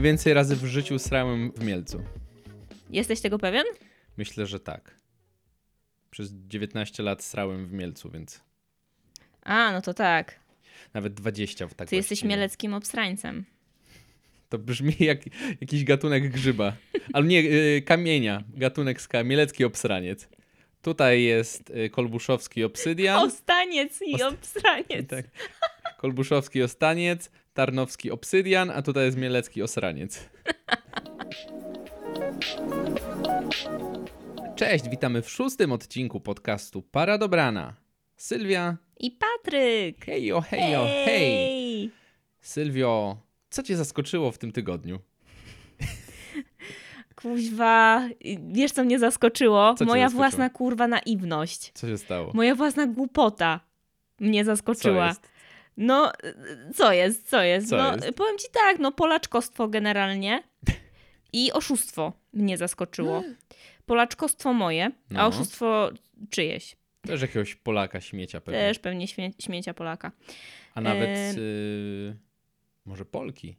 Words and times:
najwięcej 0.00 0.34
razy 0.34 0.56
w 0.56 0.64
życiu 0.64 0.98
srałem 0.98 1.52
w 1.52 1.64
Mielcu? 1.64 2.02
Jesteś 2.90 3.20
tego 3.20 3.38
pewien? 3.38 3.64
Myślę, 4.16 4.46
że 4.46 4.60
tak. 4.60 4.94
Przez 6.10 6.32
19 6.32 7.02
lat 7.02 7.22
srałem 7.24 7.66
w 7.66 7.72
Mielcu, 7.72 8.10
więc 8.10 8.40
A, 9.42 9.72
no 9.72 9.82
to 9.82 9.94
tak. 9.94 10.40
nawet 10.94 11.14
20 11.14 11.66
w 11.66 11.74
tak 11.74 11.88
Ty 11.88 11.96
jesteś 11.96 12.24
mieleckim 12.24 12.74
obsrańcem. 12.74 13.44
To 14.48 14.58
brzmi 14.58 14.96
jak 15.00 15.20
jakiś 15.60 15.84
gatunek 15.84 16.30
grzyba. 16.32 16.72
Ale 17.12 17.26
nie, 17.26 17.40
y, 17.40 17.82
kamienia. 17.86 18.44
Gatunek 18.54 19.00
ska, 19.00 19.24
mielecki 19.24 19.64
obsraniec. 19.64 20.28
Tutaj 20.82 21.22
jest 21.22 21.70
y, 21.70 21.90
kolbuszowski 21.90 22.64
obsydian. 22.64 23.24
Ostaniec 23.24 24.02
i 24.02 24.14
Osta- 24.14 24.28
obsraniec. 24.28 25.08
Tak. 25.08 25.26
Kolbuszowski 25.98 26.62
ostaniec, 26.62 27.30
tarnowski 27.54 28.10
obsydian, 28.10 28.70
a 28.70 28.82
tutaj 28.82 29.04
jest 29.04 29.16
mielecki 29.18 29.62
osraniec. 29.62 30.30
Cześć, 34.56 34.88
witamy 34.88 35.22
w 35.22 35.30
szóstym 35.30 35.72
odcinku 35.72 36.20
podcastu 36.20 36.82
Para 36.82 37.18
Dobrana. 37.18 37.74
Sylwia, 38.16 38.76
I 39.00 39.10
Patryk! 39.10 40.04
hejo, 40.04 40.40
hejo, 40.40 40.84
hej! 41.04 41.90
Sylwio, 42.40 43.16
co 43.50 43.62
cię 43.62 43.76
zaskoczyło 43.76 44.32
w 44.32 44.38
tym 44.38 44.52
tygodniu? 44.52 44.98
Kuźwa, 47.16 48.08
wiesz 48.52 48.72
co 48.72 48.84
mnie 48.84 48.98
zaskoczyło? 48.98 49.74
Co 49.74 49.84
Moja 49.84 50.02
zaskoczyło? 50.08 50.20
własna 50.22 50.50
kurwa 50.50 50.88
naiwność. 50.88 51.70
Co 51.74 51.86
się 51.88 51.98
stało? 51.98 52.30
Moja 52.34 52.54
własna 52.54 52.86
głupota 52.86 53.60
mnie 54.20 54.44
Co 54.44 54.46
zaskoczyła. 54.46 55.06
jest? 55.08 55.28
No, 55.80 56.12
co 56.74 56.92
jest, 56.92 57.30
co 57.30 57.42
jest? 57.42 57.68
Co 57.68 57.76
no, 57.76 57.92
jest? 57.96 58.12
powiem 58.12 58.38
ci 58.38 58.46
tak, 58.52 58.78
no 58.78 58.92
polaczkostwo 58.92 59.68
generalnie 59.68 60.42
i 61.32 61.52
oszustwo 61.52 62.12
mnie 62.32 62.56
zaskoczyło. 62.56 63.22
Polaczkostwo 63.86 64.52
moje, 64.52 64.90
No. 65.10 65.20
a 65.20 65.26
oszustwo 65.26 65.90
czyjeś. 66.30 66.76
Też 67.02 67.22
jakiegoś 67.22 67.54
Polaka 67.54 68.00
śmiecia 68.00 68.40
pewnie. 68.40 68.60
Też 68.60 68.78
pewnie 68.78 69.08
śmie 69.08 69.30
śmiecia 69.38 69.74
Polaka. 69.74 70.12
A 70.74 70.80
nawet 70.80 71.08
e- 71.10 72.14
może 72.84 73.04
Polki. 73.04 73.56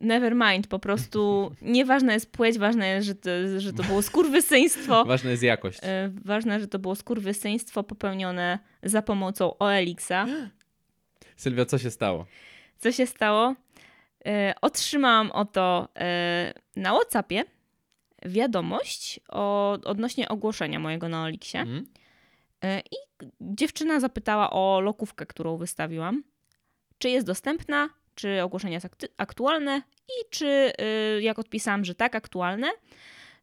Never 0.00 0.34
mind, 0.34 0.66
po 0.66 0.78
prostu 0.78 1.52
nieważna 1.62 2.12
jest 2.14 2.32
płeć, 2.32 2.58
ważne 2.58 2.88
jest, 2.88 3.06
że 3.06 3.14
to, 3.14 3.30
że 3.58 3.72
to 3.72 3.82
było 3.82 4.02
skurwysyństwo. 4.02 5.04
Ważna 5.14 5.30
jest 5.30 5.42
jakość. 5.42 5.78
E, 5.82 6.10
Ważne, 6.24 6.60
że 6.60 6.68
to 6.68 6.78
było 6.78 6.94
skurwysyństwo 6.94 7.82
popełnione 7.84 8.58
za 8.82 9.02
pomocą 9.02 9.58
OLX-a. 9.58 10.26
Sylwia, 11.36 11.64
co 11.64 11.78
się 11.78 11.90
stało? 11.90 12.26
Co 12.78 12.92
się 12.92 13.06
stało? 13.06 13.54
E, 14.26 14.54
Otrzymałam 14.60 15.30
oto 15.30 15.88
e, 15.96 16.52
na 16.76 16.92
WhatsAppie 16.94 17.44
wiadomość 18.26 19.20
o, 19.28 19.72
odnośnie 19.84 20.28
ogłoszenia 20.28 20.78
mojego 20.78 21.08
na 21.08 21.22
OLX-ie. 21.22 21.62
Mhm. 21.62 21.86
E, 22.64 22.80
I 22.80 22.96
dziewczyna 23.40 24.00
zapytała 24.00 24.50
o 24.50 24.80
lokówkę, 24.80 25.26
którą 25.26 25.56
wystawiłam. 25.56 26.22
Czy 26.98 27.10
jest 27.10 27.26
dostępna, 27.26 27.88
czy 28.20 28.42
ogłoszenie 28.42 28.74
jest 28.74 28.88
aktualne 29.16 29.82
i 30.08 30.30
czy 30.30 30.72
y, 31.16 31.22
jak 31.22 31.38
odpisałam, 31.38 31.84
że 31.84 31.94
tak, 31.94 32.14
aktualne, 32.14 32.68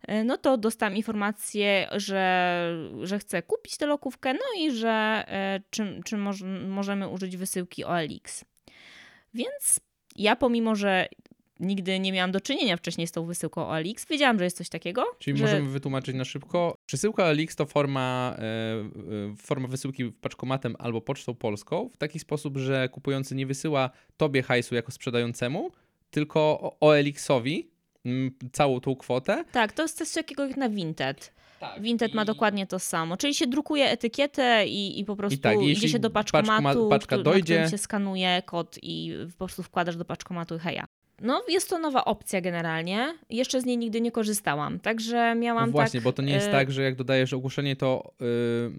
y, 0.10 0.24
no 0.24 0.38
to 0.38 0.58
dostałam 0.58 0.96
informację, 0.96 1.88
że, 1.92 2.72
że 3.04 3.20
chcę 3.20 3.42
kupić 3.42 3.78
tę 3.78 3.86
lokówkę, 3.86 4.34
no 4.34 4.62
i 4.62 4.72
że 4.72 5.24
czy, 5.70 6.02
czy 6.06 6.18
moż, 6.18 6.42
możemy 6.68 7.08
użyć 7.08 7.38
wysyłki 7.38 7.84
OLX. 7.86 8.46
Więc 9.34 9.80
ja 10.16 10.36
pomimo, 10.36 10.76
że 10.76 11.08
nigdy 11.60 12.00
nie 12.00 12.12
miałam 12.12 12.32
do 12.32 12.42
czynienia 12.42 12.78
wcześniej 12.78 13.08
z 13.08 13.12
tą 13.12 13.26
wysyłką 13.26 13.68
OLX, 13.68 14.06
wiedziałam, 14.10 14.38
że 14.38 14.44
jest 14.44 14.58
coś 14.58 14.70
takiego. 14.70 15.04
Czyli 15.20 15.38
że... 15.38 15.44
możemy 15.44 15.70
wytłumaczyć 15.70 16.16
na 16.16 16.26
szybko. 16.26 16.76
Przesyłka 16.86 17.34
LX 17.34 17.56
to 17.56 17.66
forma, 17.66 18.36
e, 18.38 18.42
e, 18.42 19.36
forma 19.38 19.68
wysyłki 19.68 20.12
paczkomatem 20.12 20.76
albo 20.80 21.02
pocztą 21.02 21.36
polską 21.36 21.90
w 21.94 21.98
taki 21.98 22.20
sposób, 22.20 22.58
że 22.58 22.90
kupujący 22.90 23.36
nie 23.36 23.46
wysyła 23.46 23.90
tobie 24.18 24.44
hajsu 24.44 24.76
jako 24.76 24.92
sprzedającemu, 24.92 25.72
tylko 26.12 26.60
OLX-owi 26.82 27.72
mm, 28.06 28.32
całą 28.52 28.80
tą 28.80 28.96
kwotę. 28.96 29.44
Tak, 29.52 29.72
to 29.72 29.82
jest 29.82 29.98
coś 29.98 30.12
takiego 30.12 30.48
jak 30.48 30.58
na 30.58 30.70
Vinted. 30.70 31.34
Tak. 31.60 31.82
Vinted 31.82 32.14
ma 32.14 32.26
dokładnie 32.26 32.68
to 32.68 32.80
samo, 32.80 33.18
czyli 33.18 33.36
się 33.36 33.48
drukuje 33.48 33.90
etykietę 33.90 34.68
i, 34.68 35.00
i 35.00 35.06
po 35.06 35.16
prostu 35.16 35.40
tak, 35.40 35.62
idzie 35.62 35.90
się 35.90 36.00
do 36.00 36.10
paczkoma- 36.10 36.32
paczkomatu, 36.32 36.90
paczka 36.90 37.16
któ- 37.16 37.24
dojdzie- 37.24 37.54
na 37.54 37.62
którym 37.62 37.70
się 37.70 37.78
skanuje 37.78 38.42
kod 38.46 38.78
i 38.82 39.14
po 39.38 39.46
prostu 39.46 39.64
wkładasz 39.64 39.96
do 39.96 40.06
paczkomatu 40.06 40.56
i 40.56 40.60
heja. 40.60 40.86
No, 41.22 41.44
jest 41.48 41.70
to 41.70 41.80
nowa 41.80 42.06
opcja 42.06 42.42
generalnie. 42.42 43.14
Jeszcze 43.30 43.62
z 43.62 43.66
niej 43.66 43.78
nigdy 43.78 44.02
nie 44.02 44.12
korzystałam, 44.12 44.80
także 44.80 45.36
miałam 45.36 45.66
No 45.66 45.72
właśnie, 45.72 46.00
tak, 46.00 46.04
bo 46.04 46.14
to 46.14 46.22
nie 46.22 46.34
jest 46.34 46.48
e, 46.48 46.52
tak, 46.52 46.72
że 46.72 46.84
jak 46.84 46.96
dodajesz 46.96 47.34
ogłoszenie, 47.34 47.76
to 47.76 48.14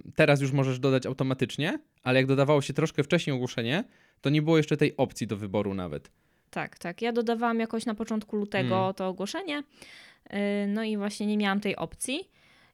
y, 0.09 0.13
teraz 0.15 0.41
już 0.41 0.53
możesz 0.53 0.79
dodać 0.79 1.07
automatycznie, 1.07 1.79
ale 2.03 2.19
jak 2.19 2.27
dodawało 2.27 2.63
się 2.63 2.75
troszkę 2.75 3.03
wcześniej 3.03 3.37
ogłoszenie, 3.37 3.85
to 4.21 4.31
nie 4.31 4.43
było 4.43 4.57
jeszcze 4.57 4.77
tej 4.77 4.97
opcji 4.97 5.27
do 5.27 5.37
wyboru 5.37 5.75
nawet. 5.75 6.11
Tak, 6.51 6.79
tak. 6.79 7.03
Ja 7.03 7.13
dodawałam 7.13 7.61
jakoś 7.61 7.87
na 7.87 7.95
początku 7.95 8.37
lutego 8.37 8.79
Mm. 8.83 8.95
to 8.95 9.09
ogłoszenie, 9.09 9.63
yy, 10.31 10.39
no 10.69 10.85
i 10.85 10.97
właśnie 10.97 11.27
nie 11.27 11.37
miałam 11.37 11.61
tej 11.61 11.77
opcji. 11.77 12.31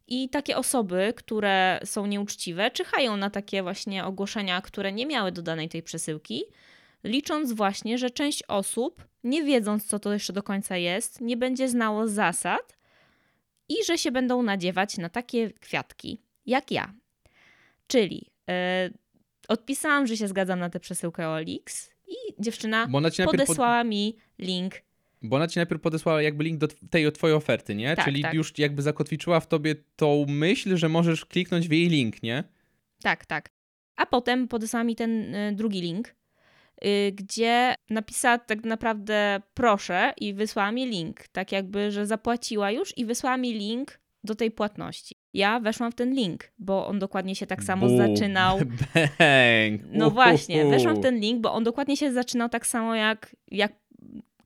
I 0.09 0.29
takie 0.29 0.57
osoby, 0.57 1.13
które 1.17 1.81
są 1.85 2.07
nieuczciwe, 2.07 2.71
czyhają 2.71 3.17
na 3.17 3.31
takie 3.31 3.63
właśnie 3.63 4.05
ogłoszenia, 4.05 4.61
które 4.61 4.93
nie 4.93 5.07
miały 5.07 5.33
dodanej 5.33 5.69
tej 5.69 5.83
przesyłki, 5.83 6.43
licząc 7.05 7.53
właśnie, 7.53 7.99
że 7.99 8.11
część 8.11 8.43
osób, 8.43 9.05
nie 9.25 9.45
wiedząc 9.45 9.87
co 9.87 9.99
to 9.99 10.13
jeszcze 10.13 10.33
do 10.33 10.43
końca 10.43 10.77
jest, 10.77 11.21
nie 11.21 11.37
będzie 11.37 11.69
znało 11.69 12.09
zasad 12.09 12.79
i 13.69 13.75
że 13.87 13.99
się 13.99 14.13
będą 14.13 14.43
nadziewać 14.43 14.99
na 14.99 15.09
takie 15.09 15.51
kwiatki 15.51 16.23
jak 16.47 16.71
ja. 16.71 16.95
Czyli 17.87 18.31
yy, 18.49 18.55
odpisałam, 19.49 20.07
że 20.07 20.17
się 20.17 20.29
zgadzam 20.29 20.59
na 20.59 20.71
tę 20.71 20.81
przesyłkę 20.81 21.29
OLX 21.29 21.91
i 22.07 22.43
dziewczyna 22.43 22.87
najpierw, 22.87 23.17
pod, 23.17 23.31
podesłała 23.31 23.85
mi 23.85 24.17
link. 24.39 24.75
bo 25.23 25.37
ona 25.37 25.49
ci 25.49 25.59
najpierw 25.59 25.81
podesłała 25.81 26.23
jakby 26.23 26.45
link 26.45 26.59
do 26.59 26.69
tej 26.91 27.13
twojej 27.13 27.37
oferty, 27.37 27.75
nie? 27.75 27.97
Tak, 27.97 28.05
Czyli 28.05 28.23
tak. 28.23 28.35
już 28.35 28.59
jakby 28.59 28.83
zakotwiczyła 28.83 29.41
w 29.41 29.47
tobie 29.47 29.75
tą 29.97 30.27
myśl, 30.29 30.77
że 30.77 30.89
możesz 30.89 31.25
kliknąć 31.25 31.69
w 31.69 31.73
jej 31.73 31.89
link, 31.89 32.23
nie? 32.23 32.45
Tak, 33.03 33.27
tak. 33.27 33.51
A 33.97 34.07
potem 34.07 34.49
podesłała 34.49 34.85
mi 34.85 34.97
ten 34.97 35.35
y, 35.35 35.53
drugi 35.53 35.81
link, 35.81 36.15
gdzie 37.13 37.75
napisała 37.91 38.39
tak 38.39 38.65
naprawdę 38.65 39.41
proszę 39.55 40.13
i 40.17 40.35
wysłała 40.35 40.73
mi 40.73 40.87
link. 40.87 41.29
Tak 41.29 41.53
jakby, 41.53 41.91
że 41.91 42.07
zapłaciła 42.07 42.71
już 42.71 42.99
i 42.99 43.05
wysłała 43.05 43.37
mi 43.37 43.53
link 43.53 44.01
do 44.25 44.35
tej 44.35 44.51
płatności. 44.51 45.17
Ja 45.35 45.61
weszłam 45.61 45.93
w 45.93 45.95
ten 45.95 46.15
link, 46.15 46.53
bo 46.59 46.87
on 46.87 46.99
dokładnie 46.99 47.35
się 47.35 47.47
tak 47.47 47.63
samo 47.63 47.87
Bum. 47.87 47.97
zaczynał. 47.97 48.59
Bang. 48.59 49.81
No 49.93 50.07
Uhuhu. 50.07 50.15
właśnie, 50.15 50.65
weszłam 50.65 50.97
w 50.97 51.03
ten 51.03 51.19
link, 51.19 51.41
bo 51.41 51.53
on 51.53 51.65
dokładnie 51.65 51.97
się 51.97 52.13
zaczynał 52.13 52.49
tak 52.49 52.67
samo 52.67 52.95
jak, 52.95 53.37
jak 53.51 53.73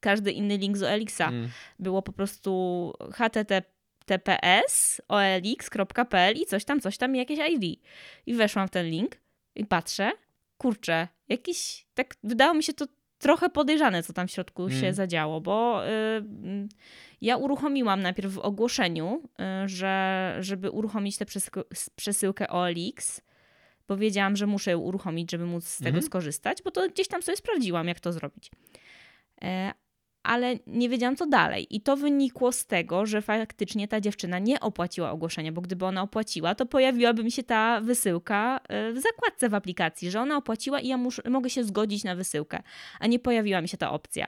każdy 0.01 0.33
inny 0.33 0.57
link 0.57 0.77
z 0.77 0.83
OLX-a. 0.83 1.29
Mm. 1.29 1.49
było 1.79 2.03
po 2.03 2.13
prostu 2.13 2.93
https 3.13 5.01
olx.pl 5.09 6.37
i 6.37 6.47
coś 6.47 6.65
tam, 6.65 6.81
coś 6.81 6.99
tam, 6.99 7.17
jakieś 7.17 7.39
ID. 7.51 7.81
I 8.27 8.35
weszłam 8.35 8.69
w 8.69 8.71
ten 8.71 8.87
link 8.87 9.17
i 9.55 9.67
patrzę, 9.67 10.11
kurczę, 10.59 11.09
jakiś, 11.29 11.87
tak 11.95 12.15
wydało 12.25 12.55
mi 12.55 12.63
się 12.63 12.73
to 12.73 12.87
trochę 13.19 13.51
podejrzane, 13.51 14.03
co 14.03 14.13
tam 14.13 14.29
w 14.29 14.31
środku 14.31 14.63
Mm. 14.67 14.81
się 14.81 14.93
zadziało, 14.93 15.41
bo 15.41 15.87
y, 15.87 15.91
mm, 15.91 16.69
ja 17.21 17.37
uruchomiłam 17.37 18.03
najpierw 18.03 18.33
w 18.33 18.39
ogłoszeniu, 18.39 19.23
y, 19.65 19.69
że 19.69 20.37
żeby 20.41 20.71
uruchomić 20.71 21.17
tę 21.19 21.25
przesył- 21.25 21.65
przesyłkę 21.97 22.49
OLX, 22.49 23.21
powiedziałam, 23.87 24.37
że 24.37 24.47
muszę 24.47 24.71
ją 24.71 24.79
uruchomić, 24.79 25.31
żeby 25.31 25.47
móc 25.47 25.65
z 25.65 25.79
tego 25.79 25.89
Mhm. 25.89 26.03
skorzystać, 26.07 26.63
bo 26.63 26.71
to 26.71 26.89
gdzieś 26.89 27.09
tam 27.09 27.23
sobie 27.23 27.37
sprawdziłam, 27.37 27.89
jak 27.89 28.01
to 28.01 28.13
zrobić. 28.13 28.51
E, 29.43 29.73
ale 30.29 30.57
nie 30.67 30.89
wiedziałam 30.89 31.17
co 31.17 31.27
dalej. 31.27 31.67
I 31.71 31.81
to 31.81 31.97
wynikło 31.97 32.53
z 32.53 32.67
tego, 32.67 33.07
że 33.07 33.23
faktycznie 33.23 33.89
ta 33.89 34.01
dziewczyna 34.01 34.39
nie 34.39 34.61
opłaciła 34.61 35.11
ogłoszenia, 35.11 35.53
bo 35.53 35.61
gdyby 35.61 35.85
ona 35.85 36.03
opłaciła, 36.03 36.55
to 36.55 36.67
pojawiłaby 36.67 37.25
mi 37.25 37.31
się 37.33 37.43
ta 37.43 37.81
wysyłka 37.81 38.61
e, 38.69 38.93
w 38.93 38.99
zakładce 38.99 39.49
w 39.49 39.55
aplikacji, 39.55 40.11
że 40.11 40.21
ona 40.21 40.37
opłaciła 40.37 40.81
i 40.81 40.89
ja 40.89 40.97
muszę, 40.97 41.23
mogę 41.31 41.51
się 41.51 41.65
zgodzić 41.65 42.05
na 42.05 42.15
wysyłkę, 42.15 42.63
a 43.01 43.07
nie 43.07 43.19
pojawiła 43.19 43.61
mi 43.61 43.69
się 43.69 43.77
ta 43.77 43.91
opcja. 43.91 44.27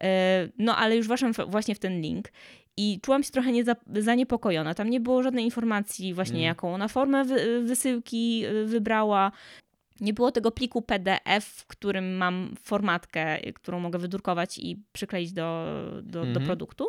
E, 0.00 0.48
No 0.58 0.76
ale 0.76 0.96
już 0.96 1.08
weszłam 1.08 1.34
w- 1.34 1.46
właśnie 1.50 1.74
w 1.74 1.78
ten 1.78 2.00
link 2.00 2.28
i 2.76 3.00
czułam 3.02 3.22
się 3.22 3.30
trochę 3.30 3.52
nieza- 3.52 3.76
zaniepokojona. 3.96 4.74
Tam 4.74 4.90
nie 4.90 5.00
było 5.00 5.22
żadnej 5.22 5.44
informacji 5.44 6.14
właśnie, 6.14 6.36
Mm. 6.36 6.46
jaką 6.46 6.74
ona 6.74 6.88
formę 6.88 7.24
wy- 7.24 7.62
wysyłki 7.62 8.44
e, 8.44 8.64
wybrała. 8.64 9.32
Nie 10.00 10.14
było 10.14 10.32
tego 10.32 10.50
pliku 10.50 10.82
PDF, 10.82 11.44
w 11.44 11.66
którym 11.66 12.16
mam 12.16 12.54
formatkę, 12.62 13.52
którą 13.52 13.80
mogę 13.80 13.98
wydrukować 13.98 14.58
i 14.58 14.82
przykleić 14.92 15.32
do, 15.32 15.66
do, 16.02 16.20
do 16.20 16.28
Mhm. 16.28 16.46
produktu. 16.46 16.88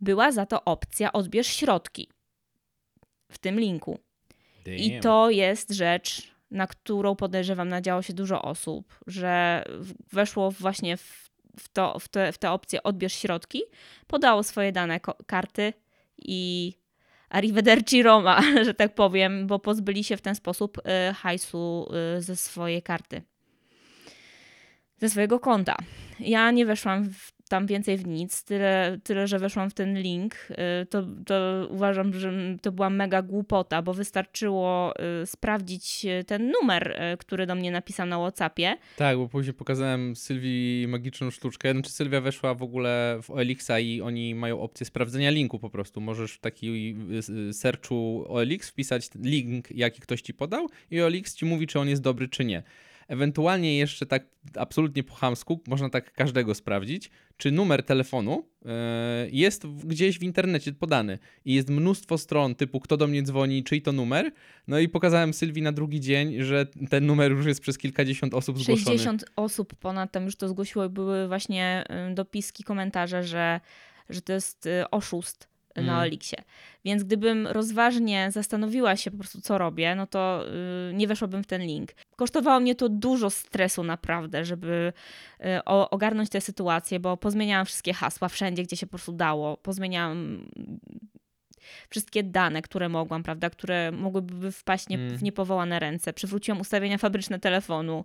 Była 0.00 0.32
za 0.32 0.46
to 0.46 0.64
opcja 0.64 1.12
odbierz 1.12 1.46
środki 1.46 2.08
w 3.32 3.38
tym 3.38 3.60
linku. 3.60 3.98
I 4.66 4.90
Damn. 4.90 5.02
to 5.02 5.30
jest 5.30 5.70
rzecz, 5.70 6.34
na 6.50 6.66
którą 6.66 7.16
podejrzewam 7.16 7.68
nadziało 7.68 8.02
się 8.02 8.12
dużo 8.12 8.42
osób, 8.42 8.98
że 9.06 9.64
weszło 10.12 10.50
właśnie 10.50 10.96
w 10.96 11.30
w, 11.58 11.68
to, 11.68 11.98
w, 11.98 12.08
te, 12.08 12.32
w 12.32 12.38
te 12.38 12.50
opcje 12.50 12.82
odbierz 12.82 13.12
środki, 13.12 13.62
podało 14.06 14.42
swoje 14.42 14.72
dane 14.72 15.00
karty 15.26 15.72
i 16.18 16.72
arrivederci 17.30 18.02
Roma, 18.02 18.42
że 18.66 18.74
tak 18.74 18.94
powiem, 18.94 19.46
bo 19.46 19.58
pozbyli 19.58 20.04
się 20.04 20.16
w 20.16 20.22
ten 20.22 20.34
sposób 20.34 20.78
y, 20.78 21.14
hajsu 21.14 21.88
y, 22.16 22.22
ze 22.22 22.36
swojej 22.36 22.82
karty, 22.82 23.22
ze 24.96 25.10
swojego 25.10 25.40
konta. 25.40 25.76
Ja 26.20 26.50
nie 26.50 26.66
weszłam 26.66 27.10
w 27.10 27.39
tam 27.50 27.66
więcej 27.66 27.96
w 27.96 28.06
nic, 28.06 28.44
tyle, 28.44 28.98
tyle 29.04 29.26
że 29.28 29.38
weszłam 29.38 29.70
w 29.70 29.74
ten 29.74 29.98
link, 29.98 30.34
y, 30.50 30.86
to, 30.86 31.02
to 31.26 31.66
uważam, 31.70 32.14
że 32.14 32.32
to 32.62 32.72
była 32.72 32.90
mega 32.90 33.22
głupota, 33.22 33.82
bo 33.82 33.94
wystarczyło 33.94 34.94
y, 35.22 35.26
sprawdzić 35.26 36.04
y, 36.04 36.24
ten 36.24 36.52
numer, 36.60 37.00
który 37.18 37.46
do 37.46 37.54
mnie 37.54 37.70
napisał 37.70 38.06
na 38.06 38.18
Whatsappie. 38.18 38.76
Tak, 38.96 39.16
bo 39.16 39.28
później 39.28 39.54
pokazałem 39.54 40.16
Sylwii 40.16 40.88
magiczną 40.88 41.30
sztuczkę. 41.30 41.72
Znaczy 41.72 41.90
Sylwia 41.90 42.20
weszła 42.20 42.54
w 42.54 42.62
ogóle 42.62 43.18
w 43.22 43.30
OLX 43.30 43.68
i 43.82 44.02
oni 44.02 44.34
mają 44.34 44.60
opcję 44.60 44.86
sprawdzenia 44.86 45.30
linku 45.30 45.58
po 45.58 45.70
prostu. 45.70 46.00
Możesz 46.00 46.32
w 46.32 46.40
taki 46.40 46.96
searchu 47.52 48.24
OLX 48.28 48.68
wpisać 48.68 49.08
link, 49.22 49.70
jaki 49.70 50.00
ktoś 50.00 50.22
ci 50.22 50.34
podał 50.34 50.68
i 50.90 51.00
OLX 51.00 51.34
ci 51.34 51.44
mówi, 51.44 51.66
czy 51.66 51.80
on 51.80 51.88
jest 51.88 52.02
dobry, 52.02 52.28
czy 52.28 52.44
nie. 52.44 52.62
Ewentualnie 53.10 53.78
jeszcze 53.78 54.06
tak 54.06 54.24
absolutnie 54.56 55.02
po 55.02 55.14
chamsku, 55.14 55.60
można 55.68 55.90
tak 55.90 56.12
każdego 56.12 56.54
sprawdzić, 56.54 57.10
czy 57.36 57.50
numer 57.50 57.82
telefonu 57.82 58.48
e, 58.64 59.28
jest 59.30 59.66
gdzieś 59.66 60.18
w 60.18 60.22
internecie 60.22 60.72
podany 60.72 61.18
i 61.44 61.54
jest 61.54 61.70
mnóstwo 61.70 62.18
stron 62.18 62.54
typu 62.54 62.80
kto 62.80 62.96
do 62.96 63.06
mnie 63.06 63.22
dzwoni, 63.22 63.64
czyj 63.64 63.82
to 63.82 63.92
numer. 63.92 64.32
No 64.68 64.78
i 64.78 64.88
pokazałem 64.88 65.34
Sylwii 65.34 65.62
na 65.62 65.72
drugi 65.72 66.00
dzień, 66.00 66.42
że 66.42 66.66
ten 66.90 67.06
numer 67.06 67.32
już 67.32 67.46
jest 67.46 67.60
przez 67.60 67.78
kilkadziesiąt 67.78 68.34
osób 68.34 68.58
zgłoszony. 68.58 68.84
60 68.84 69.24
osób 69.36 69.74
ponad 69.74 70.12
tam 70.12 70.24
już 70.24 70.36
to 70.36 70.48
zgłosiło 70.48 70.88
były 70.88 71.28
właśnie 71.28 71.84
dopiski, 72.14 72.64
komentarze, 72.64 73.22
że, 73.22 73.60
że 74.08 74.22
to 74.22 74.32
jest 74.32 74.66
y, 74.66 74.90
oszust 74.90 75.50
na 75.76 75.82
mm. 75.82 76.00
Elixie. 76.00 76.38
Więc 76.84 77.04
gdybym 77.04 77.46
rozważnie 77.46 78.28
zastanowiła 78.30 78.96
się 78.96 79.10
po 79.10 79.16
prostu, 79.16 79.40
co 79.40 79.58
robię, 79.58 79.94
no 79.94 80.06
to 80.06 80.44
yy, 80.88 80.94
nie 80.94 81.06
weszłabym 81.06 81.42
w 81.42 81.46
ten 81.46 81.62
link. 81.62 81.92
Kosztowało 82.20 82.60
mnie 82.60 82.74
to 82.74 82.88
dużo 82.88 83.30
stresu 83.30 83.84
naprawdę, 83.84 84.44
żeby 84.44 84.92
yy, 85.40 85.64
ogarnąć 85.64 86.30
tę 86.30 86.40
sytuację, 86.40 87.00
bo 87.00 87.16
pozmieniałam 87.16 87.66
wszystkie 87.66 87.92
hasła 87.92 88.28
wszędzie, 88.28 88.62
gdzie 88.62 88.76
się 88.76 88.86
po 88.86 88.90
prostu 88.90 89.12
dało. 89.12 89.56
Pozmieniałam 89.56 90.46
wszystkie 91.90 92.22
dane, 92.22 92.62
które 92.62 92.88
mogłam, 92.88 93.22
prawda, 93.22 93.50
które 93.50 93.92
mogłyby 93.92 94.52
wpaść 94.52 94.88
nie, 94.88 94.96
mm. 94.96 95.16
w 95.16 95.22
niepowołane 95.22 95.78
ręce. 95.78 96.12
Przywróciłam 96.12 96.60
ustawienia 96.60 96.98
fabryczne 96.98 97.38
telefonu. 97.38 98.04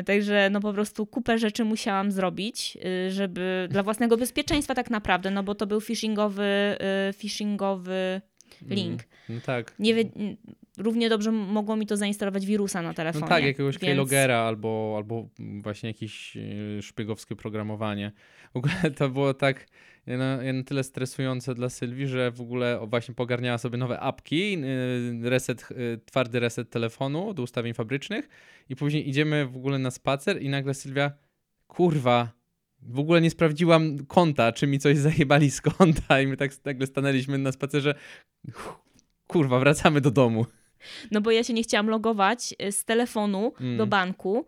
Y, 0.00 0.04
także 0.04 0.48
no 0.50 0.60
po 0.60 0.72
prostu 0.72 1.06
kupę 1.06 1.38
rzeczy 1.38 1.64
musiałam 1.64 2.12
zrobić, 2.12 2.78
y, 3.06 3.10
żeby 3.10 3.42
dla 3.70 3.82
własnego 3.82 4.16
bezpieczeństwa 4.16 4.74
tak 4.74 4.90
naprawdę, 4.90 5.30
no 5.30 5.42
bo 5.42 5.54
to 5.54 5.66
był 5.66 5.80
phishingowy, 5.80 6.76
phishingowy 7.18 8.20
link. 8.68 9.02
Mm, 9.02 9.08
no 9.28 9.40
tak. 9.46 9.74
Nie 9.78 9.94
równie 10.78 11.08
dobrze 11.08 11.32
mogło 11.32 11.76
mi 11.76 11.86
to 11.86 11.96
zainstalować 11.96 12.46
wirusa 12.46 12.82
na 12.82 12.94
telefonie. 12.94 13.22
No 13.22 13.28
tak, 13.28 13.44
jakiegoś 13.44 13.74
więc... 13.74 13.84
keylogera 13.84 14.38
albo, 14.38 14.94
albo 14.96 15.28
właśnie 15.62 15.88
jakieś 15.88 16.36
szpiegowskie 16.80 17.36
programowanie. 17.36 18.12
W 18.54 18.56
ogóle 18.56 18.74
to 18.98 19.08
było 19.08 19.34
tak 19.34 19.66
na 20.06 20.38
tyle 20.66 20.84
stresujące 20.84 21.54
dla 21.54 21.68
Sylwii, 21.68 22.06
że 22.06 22.30
w 22.30 22.40
ogóle 22.40 22.80
właśnie 22.86 23.14
pogarniała 23.14 23.58
sobie 23.58 23.78
nowe 23.78 24.00
apki, 24.00 24.58
y, 25.24 25.30
reset, 25.30 25.68
y, 25.70 26.00
twardy 26.04 26.40
reset 26.40 26.70
telefonu 26.70 27.34
do 27.34 27.42
ustawień 27.42 27.74
fabrycznych 27.74 28.28
i 28.68 28.76
później 28.76 29.08
idziemy 29.08 29.46
w 29.46 29.56
ogóle 29.56 29.78
na 29.78 29.90
spacer 29.90 30.42
i 30.42 30.48
nagle 30.48 30.74
Sylwia, 30.74 31.12
kurwa, 31.66 32.32
w 32.82 32.98
ogóle 32.98 33.20
nie 33.20 33.30
sprawdziłam 33.30 34.06
konta, 34.06 34.52
czy 34.52 34.66
mi 34.66 34.78
coś 34.78 34.98
zajebali 34.98 35.50
z 35.50 35.60
konta 35.60 36.20
i 36.20 36.26
my 36.26 36.36
tak 36.36 36.50
nagle 36.64 36.86
stanęliśmy 36.86 37.38
na 37.38 37.52
spacerze, 37.52 37.94
kurwa, 39.26 39.58
wracamy 39.58 40.00
do 40.00 40.10
domu. 40.10 40.46
No 41.10 41.20
bo 41.20 41.30
ja 41.30 41.44
się 41.44 41.52
nie 41.52 41.62
chciałam 41.62 41.88
logować 41.88 42.54
y, 42.62 42.72
z 42.72 42.84
telefonu 42.84 43.52
mm. 43.60 43.76
do 43.76 43.86
banku, 43.86 44.46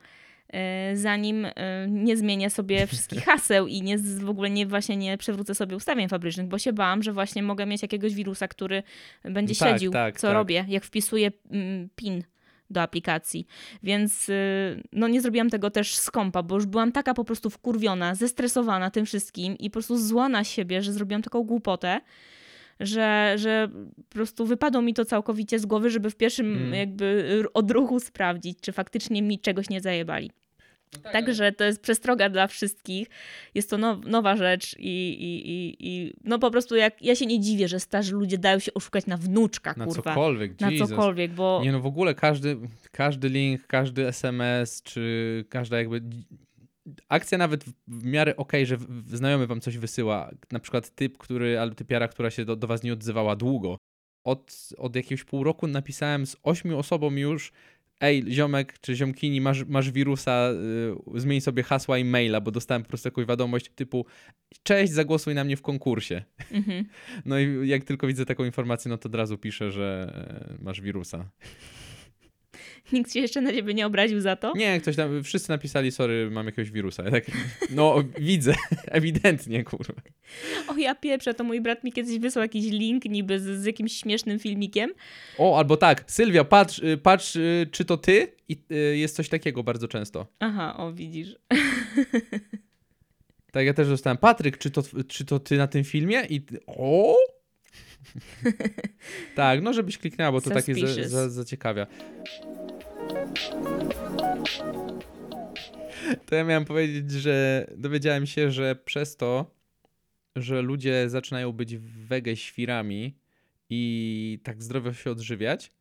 E, 0.52 0.96
zanim 0.96 1.44
e, 1.44 1.52
nie 1.88 2.16
zmienię 2.16 2.50
sobie 2.50 2.86
wszystkich 2.86 3.24
haseł 3.30 3.66
i 3.66 3.82
nie, 3.82 3.98
w 3.98 4.28
ogóle 4.28 4.50
nie 4.50 4.66
właśnie 4.66 4.96
nie 4.96 5.18
przewrócę 5.18 5.54
sobie 5.54 5.76
ustawień 5.76 6.08
fabrycznych, 6.08 6.46
bo 6.46 6.58
się 6.58 6.72
bałam, 6.72 7.02
że 7.02 7.12
właśnie 7.12 7.42
mogę 7.42 7.66
mieć 7.66 7.82
jakiegoś 7.82 8.14
wirusa, 8.14 8.48
który 8.48 8.82
będzie 9.24 9.54
tak, 9.54 9.68
śledził, 9.68 9.92
tak, 9.92 10.20
co 10.20 10.26
tak. 10.26 10.34
robię, 10.34 10.64
jak 10.68 10.84
wpisuję 10.84 11.32
mm, 11.50 11.88
PIN 11.96 12.22
do 12.70 12.82
aplikacji. 12.82 13.46
Więc 13.82 14.28
y, 14.28 14.82
no 14.92 15.08
nie 15.08 15.20
zrobiłam 15.20 15.50
tego 15.50 15.70
też 15.70 15.96
z 15.96 16.10
kompa, 16.10 16.42
bo 16.42 16.54
już 16.54 16.66
byłam 16.66 16.92
taka 16.92 17.14
po 17.14 17.24
prostu 17.24 17.50
wkurwiona, 17.50 18.14
zestresowana 18.14 18.90
tym 18.90 19.06
wszystkim 19.06 19.58
i 19.58 19.70
po 19.70 19.72
prostu 19.72 19.98
zła 19.98 20.28
na 20.28 20.44
siebie, 20.44 20.82
że 20.82 20.92
zrobiłam 20.92 21.22
taką 21.22 21.42
głupotę, 21.42 22.00
że, 22.80 23.34
że 23.36 23.68
po 24.08 24.14
prostu 24.14 24.46
wypadło 24.46 24.82
mi 24.82 24.94
to 24.94 25.04
całkowicie 25.04 25.58
z 25.58 25.66
głowy, 25.66 25.90
żeby 25.90 26.10
w 26.10 26.16
pierwszym 26.16 26.54
hmm. 26.54 26.74
jakby 26.74 27.42
odruchu 27.54 28.00
sprawdzić, 28.00 28.58
czy 28.60 28.72
faktycznie 28.72 29.22
mi 29.22 29.38
czegoś 29.38 29.70
nie 29.70 29.80
zajebali. 29.80 30.30
No 30.92 30.98
tak, 31.02 31.12
Także 31.12 31.52
to 31.52 31.64
jest 31.64 31.80
przestroga 31.80 32.28
dla 32.28 32.46
wszystkich. 32.46 33.08
Jest 33.54 33.70
to 33.70 33.78
now, 33.78 34.04
nowa 34.04 34.36
rzecz 34.36 34.76
i, 34.78 35.08
i, 35.08 35.50
i, 35.50 35.76
i, 35.80 36.14
no 36.24 36.38
po 36.38 36.50
prostu 36.50 36.76
jak 36.76 37.02
ja 37.02 37.14
się 37.14 37.26
nie 37.26 37.40
dziwię, 37.40 37.68
że 37.68 37.80
starzy 37.80 38.14
ludzie 38.14 38.38
dają 38.38 38.58
się 38.58 38.74
oszukać 38.74 39.06
na 39.06 39.16
wnuczka, 39.16 39.74
na 39.76 39.84
kurwa. 39.84 40.02
Cokolwiek, 40.02 40.60
na 40.60 40.70
cokolwiek, 40.78 41.32
bo... 41.32 41.60
Nie 41.64 41.72
no 41.72 41.80
w 41.80 41.86
ogóle 41.86 42.14
każdy, 42.14 42.56
każdy 42.92 43.28
link, 43.28 43.66
każdy 43.66 44.06
SMS, 44.06 44.82
czy 44.82 45.44
każda 45.48 45.78
jakby 45.78 46.02
akcja 47.08 47.38
nawet 47.38 47.64
w 47.88 48.04
miarę 48.04 48.36
okej, 48.36 48.64
okay, 48.64 48.66
że 48.66 48.86
znajomy 49.16 49.46
wam 49.46 49.60
coś 49.60 49.78
wysyła, 49.78 50.30
na 50.52 50.60
przykład 50.60 50.94
typ, 50.94 51.18
który, 51.18 51.58
albo 51.58 51.74
typiara, 51.74 52.08
która 52.08 52.30
się 52.30 52.44
do, 52.44 52.56
do 52.56 52.66
was 52.66 52.82
nie 52.82 52.92
odzywała 52.92 53.36
długo. 53.36 53.76
Od, 54.24 54.68
od 54.78 54.96
jakiegoś 54.96 55.24
pół 55.24 55.44
roku 55.44 55.66
napisałem 55.66 56.26
z 56.26 56.36
ośmiu 56.42 56.78
osobom 56.78 57.18
już, 57.18 57.52
ej, 58.00 58.24
ziomek 58.30 58.78
czy 58.80 58.96
ziomkini, 58.96 59.40
masz, 59.40 59.64
masz 59.64 59.90
wirusa, 59.90 60.48
yy, 61.14 61.20
zmień 61.20 61.40
sobie 61.40 61.62
hasła 61.62 61.98
i 61.98 62.04
maila, 62.04 62.40
bo 62.40 62.50
dostałem 62.50 62.82
po 62.82 62.88
prostu 62.88 63.08
jakąś 63.08 63.26
wiadomość 63.26 63.70
typu 63.74 64.06
cześć, 64.62 64.92
zagłosuj 64.92 65.34
na 65.34 65.44
mnie 65.44 65.56
w 65.56 65.62
konkursie. 65.62 66.22
Mhm. 66.50 66.84
No 67.24 67.38
i 67.38 67.68
jak 67.68 67.84
tylko 67.84 68.06
widzę 68.06 68.26
taką 68.26 68.44
informację, 68.44 68.88
no 68.88 68.98
to 68.98 69.08
od 69.08 69.14
razu 69.14 69.38
piszę, 69.38 69.70
że 69.70 70.12
yy, 70.50 70.58
masz 70.64 70.80
wirusa. 70.80 71.30
Nikt 72.92 73.12
się 73.12 73.20
jeszcze 73.20 73.40
na 73.40 73.52
ciebie 73.52 73.74
nie 73.74 73.86
obraził 73.86 74.20
za 74.20 74.36
to? 74.36 74.52
Nie, 74.56 74.80
ktoś 74.80 74.96
tam, 74.96 75.22
wszyscy 75.22 75.48
napisali, 75.48 75.92
sorry, 75.92 76.30
mam 76.30 76.46
jakiegoś 76.46 76.70
wirusa. 76.70 77.02
Ja 77.04 77.10
tak, 77.10 77.24
no 77.70 78.04
widzę, 78.18 78.54
ewidentnie, 78.86 79.64
kurwa. 79.64 79.94
O 80.68 80.76
ja 80.76 80.94
pieprzę, 80.94 81.34
to 81.34 81.44
mój 81.44 81.60
brat 81.60 81.84
mi 81.84 81.92
kiedyś 81.92 82.18
wysłał 82.18 82.42
jakiś 82.42 82.70
link 82.70 83.04
niby 83.04 83.40
z, 83.40 83.62
z 83.62 83.64
jakimś 83.64 83.92
śmiesznym 83.92 84.38
filmikiem. 84.38 84.90
O, 85.38 85.58
albo 85.58 85.76
tak, 85.76 86.04
Sylwia, 86.06 86.44
patrz, 86.44 86.78
y, 86.78 86.98
patrz 87.02 87.36
y, 87.36 87.68
czy 87.72 87.84
to 87.84 87.96
ty? 87.96 88.32
I 88.48 88.56
y, 88.72 88.96
jest 88.96 89.16
coś 89.16 89.28
takiego 89.28 89.62
bardzo 89.62 89.88
często. 89.88 90.26
Aha, 90.40 90.76
o 90.76 90.92
widzisz. 90.92 91.36
Tak, 93.52 93.66
ja 93.66 93.74
też 93.74 93.88
dostałem, 93.88 94.16
Patryk, 94.16 94.58
czy 94.58 94.70
to, 94.70 94.82
czy 95.08 95.24
to 95.24 95.38
ty 95.40 95.56
na 95.56 95.66
tym 95.66 95.84
filmie? 95.84 96.26
I 96.28 96.42
o! 96.66 97.16
tak, 99.34 99.62
no 99.62 99.72
żebyś 99.72 99.98
kliknęła, 99.98 100.32
bo 100.32 100.40
to 100.40 100.50
takie 100.50 100.74
za, 100.74 101.08
za, 101.08 101.28
zaciekawia. 101.28 101.86
To 106.26 106.34
ja 106.34 106.44
miałem 106.44 106.64
powiedzieć, 106.64 107.10
że 107.10 107.66
dowiedziałem 107.76 108.26
się, 108.26 108.50
że 108.50 108.76
przez 108.76 109.16
to, 109.16 109.50
że 110.36 110.62
ludzie 110.62 111.10
zaczynają 111.10 111.52
być 111.52 111.76
wege 111.76 112.36
świrami 112.36 113.18
i 113.70 114.40
tak 114.42 114.62
zdrowo 114.62 114.92
się 114.92 115.10
odżywiać, 115.10 115.72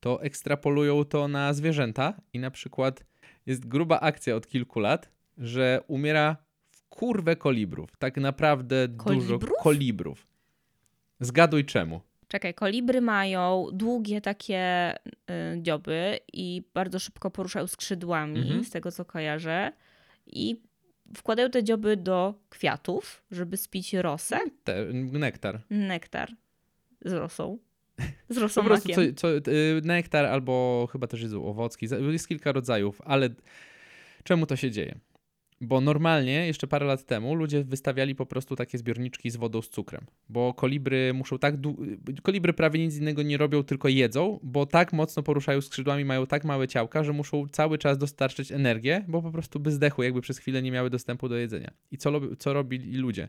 to 0.00 0.22
ekstrapolują 0.22 1.04
to 1.04 1.28
na 1.28 1.52
zwierzęta 1.54 2.20
i 2.32 2.38
na 2.38 2.50
przykład 2.50 3.04
jest 3.46 3.66
gruba 3.66 4.00
akcja 4.00 4.36
od 4.36 4.46
kilku 4.46 4.80
lat, 4.80 5.10
że 5.38 5.80
umiera 5.86 6.36
w 6.70 6.88
kurwę 6.88 7.36
kolibrów. 7.36 7.96
Tak 7.98 8.16
naprawdę 8.16 8.88
kolibrów? 8.96 9.40
dużo 9.40 9.54
kolibrów. 9.62 10.26
Zgaduj 11.20 11.64
czemu. 11.64 12.00
Czekaj, 12.32 12.54
kolibry 12.54 13.00
mają 13.00 13.66
długie 13.72 14.20
takie 14.20 14.92
y, 14.96 15.62
dzioby 15.62 16.18
i 16.32 16.62
bardzo 16.74 16.98
szybko 16.98 17.30
poruszają 17.30 17.66
skrzydłami, 17.66 18.40
mhm. 18.40 18.64
z 18.64 18.70
tego 18.70 18.92
co 18.92 19.04
kojarzę. 19.04 19.72
I 20.26 20.60
wkładają 21.16 21.50
te 21.50 21.64
dzioby 21.64 21.96
do 21.96 22.34
kwiatów, 22.50 23.22
żeby 23.30 23.56
spić 23.56 23.94
rosę. 23.94 24.38
Te, 24.64 24.84
nektar. 24.92 25.60
Nektar 25.70 26.32
z 27.04 27.12
rosą. 27.12 27.58
Z 28.28 28.36
rosą 28.42 28.60
Po 28.60 28.66
prostu 28.66 28.88
co, 28.94 29.00
co, 29.16 29.28
y, 29.50 29.80
nektar 29.84 30.24
albo 30.24 30.88
chyba 30.92 31.06
też 31.06 31.22
jest 31.22 31.34
owocki. 31.34 31.86
Jest 32.12 32.28
kilka 32.28 32.52
rodzajów, 32.52 33.02
ale 33.04 33.28
czemu 34.24 34.46
to 34.46 34.56
się 34.56 34.70
dzieje? 34.70 34.98
Bo 35.64 35.80
normalnie, 35.80 36.46
jeszcze 36.46 36.66
parę 36.66 36.86
lat 36.86 37.06
temu, 37.06 37.34
ludzie 37.34 37.64
wystawiali 37.64 38.14
po 38.14 38.26
prostu 38.26 38.56
takie 38.56 38.78
zbiorniczki 38.78 39.30
z 39.30 39.36
wodą 39.36 39.62
z 39.62 39.68
cukrem. 39.68 40.06
Bo 40.28 40.54
kolibry 40.54 41.14
muszą 41.14 41.38
tak. 41.38 41.54
Kolibry 42.22 42.52
prawie 42.52 42.80
nic 42.80 42.96
innego 42.96 43.22
nie 43.22 43.36
robią, 43.36 43.62
tylko 43.62 43.88
jedzą, 43.88 44.40
bo 44.42 44.66
tak 44.66 44.92
mocno 44.92 45.22
poruszają 45.22 45.60
skrzydłami, 45.60 46.04
mają 46.04 46.26
tak 46.26 46.44
małe 46.44 46.68
ciałka, 46.68 47.04
że 47.04 47.12
muszą 47.12 47.48
cały 47.48 47.78
czas 47.78 47.98
dostarczyć 47.98 48.52
energię, 48.52 49.04
bo 49.08 49.22
po 49.22 49.30
prostu 49.30 49.60
by 49.60 49.70
zdechły, 49.70 50.04
jakby 50.04 50.20
przez 50.20 50.38
chwilę 50.38 50.62
nie 50.62 50.72
miały 50.72 50.90
dostępu 50.90 51.28
do 51.28 51.36
jedzenia. 51.36 51.70
I 51.90 51.98
co, 51.98 52.36
co 52.38 52.52
robili 52.52 52.96
ludzie? 52.96 53.28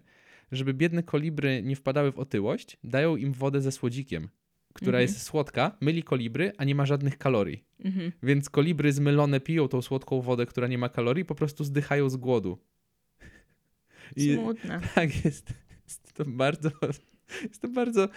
Żeby 0.52 0.74
biedne 0.74 1.04
kolibry 1.04 1.62
nie 1.64 1.76
wpadały 1.76 2.12
w 2.12 2.20
otyłość, 2.20 2.78
dają 2.84 3.16
im 3.16 3.34
wodę 3.34 3.62
ze 3.62 3.72
słodzikiem, 3.72 4.30
która 4.74 4.98
mhm. 4.98 5.02
jest 5.02 5.22
słodka, 5.22 5.78
myli 5.82 6.04
kolibry, 6.04 6.52
a 6.58 6.64
nie 6.64 6.76
ma 6.76 6.86
żadnych 6.86 7.18
kalorii. 7.18 7.64
Mhm. 7.86 8.12
Więc 8.24 8.50
kolibry 8.50 8.94
zmylone 8.94 9.40
piją 9.40 9.68
tą 9.68 9.82
słodką 9.82 10.22
wodę, 10.22 10.46
która 10.46 10.68
nie 10.68 10.78
ma 10.78 10.90
kalorii, 10.90 11.26
po 11.26 11.36
prostu 11.36 11.64
zdychają 11.64 12.10
z 12.10 12.16
głodu. 12.16 12.58
I 14.16 14.34
Smutne. 14.34 14.82
Tak, 14.96 15.26
jest, 15.26 15.54
jest 15.84 16.14
to 16.14 16.26
bardzo, 16.28 16.70
jest 17.44 17.62
to 17.62 17.68
bardzo 17.68 18.10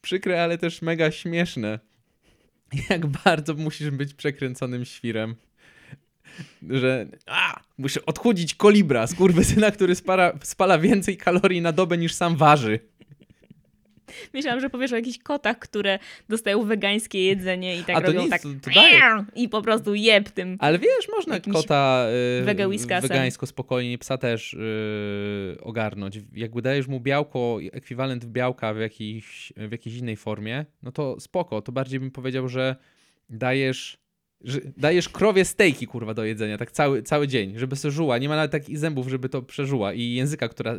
przykre, 0.00 0.42
ale 0.42 0.58
też 0.58 0.82
mega 0.82 1.10
śmieszne. 1.10 1.78
Jak 2.90 3.06
bardzo 3.06 3.54
musisz 3.54 3.90
być 3.90 4.14
przekręconym 4.14 4.84
świrem. 4.84 5.34
Że 6.70 7.06
a, 7.26 7.60
muszę 7.78 8.06
odchudzić 8.06 8.54
kolibra, 8.54 9.06
skurwysyna, 9.06 9.70
który 9.70 9.94
spala, 9.94 10.32
spala 10.42 10.78
więcej 10.78 11.16
kalorii 11.16 11.60
na 11.60 11.72
dobę 11.72 11.98
niż 11.98 12.14
sam 12.14 12.36
waży. 12.36 12.78
Myślałam, 14.34 14.60
że 14.60 14.70
powiesz 14.70 14.92
o 14.92 14.96
jakichś 14.96 15.18
kotach, 15.18 15.58
które 15.58 15.98
dostają 16.28 16.64
wegańskie 16.64 17.24
jedzenie 17.24 17.76
i 17.76 17.84
tak 17.84 17.96
A 17.96 18.00
robią 18.00 18.20
nic, 18.20 18.30
tak 18.30 18.42
i 19.34 19.48
po 19.48 19.62
prostu 19.62 19.94
jeb 19.94 20.30
tym. 20.30 20.56
Ale 20.60 20.78
wiesz, 20.78 21.08
można 21.16 21.40
kota 21.40 22.06
yy, 22.38 23.00
wegańsko 23.00 23.46
spokojnie, 23.46 23.98
psa 23.98 24.18
też 24.18 24.52
yy, 24.52 25.56
ogarnąć. 25.62 26.20
Jakby 26.32 26.62
dajesz 26.62 26.86
mu 26.86 27.00
białko, 27.00 27.58
ekwiwalent 27.72 28.24
białka 28.24 28.74
w 28.74 28.78
jakiejś, 28.78 29.52
w 29.56 29.72
jakiejś 29.72 29.96
innej 29.96 30.16
formie, 30.16 30.64
no 30.82 30.92
to 30.92 31.20
spoko. 31.20 31.62
To 31.62 31.72
bardziej 31.72 32.00
bym 32.00 32.10
powiedział, 32.10 32.48
że 32.48 32.76
dajesz 33.30 34.05
że 34.40 34.60
dajesz 34.76 35.08
krowie 35.08 35.44
stejki, 35.44 35.86
kurwa, 35.86 36.14
do 36.14 36.24
jedzenia, 36.24 36.58
tak 36.58 36.72
cały, 36.72 37.02
cały 37.02 37.28
dzień, 37.28 37.58
żeby 37.58 37.76
se 37.76 37.90
żuła. 37.90 38.18
Nie 38.18 38.28
ma 38.28 38.36
nawet 38.36 38.52
takich 38.52 38.78
zębów, 38.78 39.08
żeby 39.08 39.28
to 39.28 39.42
przeżuła 39.42 39.92
i 39.92 40.14
języka, 40.14 40.48
która... 40.48 40.74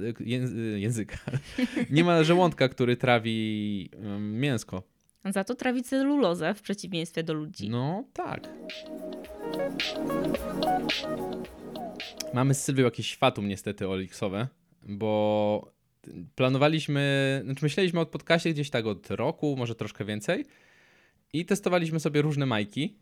języka. 0.75 1.17
Nie 1.89 2.03
ma 2.03 2.23
żołądka, 2.23 2.69
który 2.69 2.97
trawi 2.97 3.89
mięsko. 4.19 4.83
Za 5.25 5.43
to 5.43 5.55
trawi 5.55 5.83
celulozę 5.83 6.53
w 6.53 6.61
przeciwieństwie 6.61 7.23
do 7.23 7.33
ludzi. 7.33 7.69
No, 7.69 8.03
tak. 8.13 8.49
Mamy 12.33 12.53
z 12.53 12.63
Sylwią 12.63 12.83
jakieś 12.83 13.07
światum 13.07 13.47
niestety 13.47 13.89
oliksowe, 13.89 14.47
bo 14.83 15.71
planowaliśmy, 16.35 17.41
znaczy 17.45 17.65
myśleliśmy 17.65 17.99
o 17.99 18.05
podcaście 18.05 18.53
gdzieś 18.53 18.69
tak 18.69 18.85
od 18.85 19.11
roku, 19.11 19.55
może 19.57 19.75
troszkę 19.75 20.05
więcej 20.05 20.45
i 21.33 21.45
testowaliśmy 21.45 21.99
sobie 21.99 22.21
różne 22.21 22.45
majki 22.45 22.97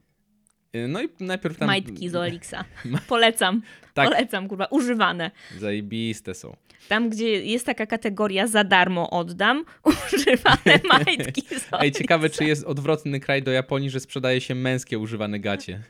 no 0.88 1.02
i 1.02 1.10
najpierw 1.20 1.58
tam... 1.58 1.68
Majtki 1.68 2.10
z 2.10 2.16
Olixa. 2.16 2.66
Polecam. 3.08 3.62
tak. 3.94 4.10
Polecam, 4.10 4.48
kurwa, 4.48 4.66
używane. 4.66 5.32
Zajebiste 5.58 6.34
są. 6.34 6.56
Tam, 6.88 7.10
gdzie 7.10 7.46
jest 7.46 7.66
taka 7.66 7.86
kategoria 7.86 8.48
za 8.48 8.64
darmo 8.64 9.10
oddam, 9.10 9.66
używane 10.14 10.80
majtki 10.90 11.42
z 11.42 11.52
Olixa. 11.52 11.80
Ej, 11.80 11.92
ciekawe, 11.92 12.30
czy 12.30 12.46
jest 12.46 12.64
odwrotny 12.64 13.20
kraj 13.20 13.44
do 13.44 13.52
Japonii, 13.52 13.90
że 13.90 14.00
sprzedaje 14.00 14.42
się 14.42 14.56
męskie 14.56 15.00
używane 15.00 15.40
gacie. 15.40 15.82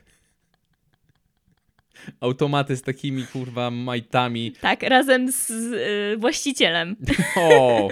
Automaty 2.20 2.76
z 2.76 2.82
takimi, 2.82 3.26
kurwa, 3.26 3.70
majtami. 3.70 4.52
Tak, 4.60 4.82
razem 4.82 5.32
z 5.32 5.50
y, 5.50 6.16
właścicielem. 6.18 6.96
O! 7.36 7.88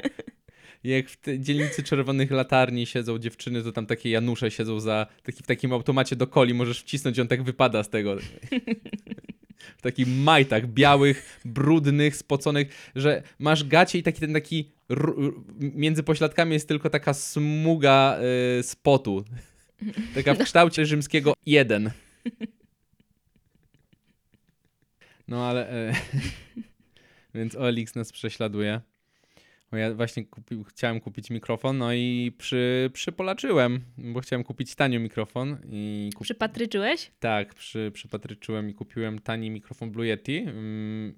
Jak 0.84 1.08
w 1.08 1.18
dzielnicy 1.38 1.82
czerwonych 1.82 2.30
latarni 2.30 2.86
siedzą 2.86 3.18
dziewczyny, 3.18 3.62
to 3.62 3.72
tam 3.72 3.86
takie 3.86 4.10
Janusze 4.10 4.50
siedzą 4.50 4.80
za 4.80 5.06
taki, 5.22 5.42
w 5.42 5.46
takim 5.46 5.72
automacie 5.72 6.16
do 6.16 6.26
coli, 6.26 6.54
możesz 6.54 6.80
wcisnąć, 6.80 7.18
on 7.18 7.28
tak 7.28 7.42
wypada 7.42 7.82
z 7.82 7.90
tego. 7.90 8.16
w 9.78 9.82
takich 9.82 10.06
majtach 10.08 10.66
białych, 10.66 11.40
brudnych, 11.44 12.16
spoconych, 12.16 12.90
że 12.94 13.22
masz 13.38 13.64
gacie 13.64 13.98
i 13.98 14.02
taki 14.02 14.20
ten 14.20 14.32
taki 14.32 14.70
między 15.58 16.02
pośladkami 16.02 16.52
jest 16.52 16.68
tylko 16.68 16.90
taka 16.90 17.14
smuga 17.14 18.18
yy, 18.56 18.62
spotu. 18.62 19.24
Taka 20.14 20.34
w 20.34 20.38
kształcie 20.38 20.86
rzymskiego 20.86 21.34
jeden. 21.46 21.90
No 25.28 25.46
ale... 25.48 25.92
Yy, 26.56 26.62
więc 27.34 27.56
OLX 27.56 27.94
nas 27.94 28.12
prześladuje. 28.12 28.80
Bo 29.74 29.78
ja 29.78 29.94
właśnie 29.94 30.24
kupi, 30.24 30.64
chciałem 30.68 31.00
kupić 31.00 31.30
mikrofon, 31.30 31.78
no 31.78 31.92
i 31.92 32.32
przy, 32.38 32.90
przypolaczyłem, 32.92 33.80
bo 33.98 34.20
chciałem 34.20 34.44
kupić 34.44 34.74
tanio 34.74 35.00
mikrofon. 35.00 35.56
I 35.70 36.10
kup... 36.14 36.24
Przypatryczyłeś? 36.24 37.10
Tak, 37.20 37.54
przy, 37.54 37.90
przypatryczyłem 37.94 38.70
i 38.70 38.74
kupiłem 38.74 39.18
tani 39.18 39.50
mikrofon 39.50 39.90
Blue 39.90 40.06
Yeti. 40.06 40.36
Mm. 40.36 41.14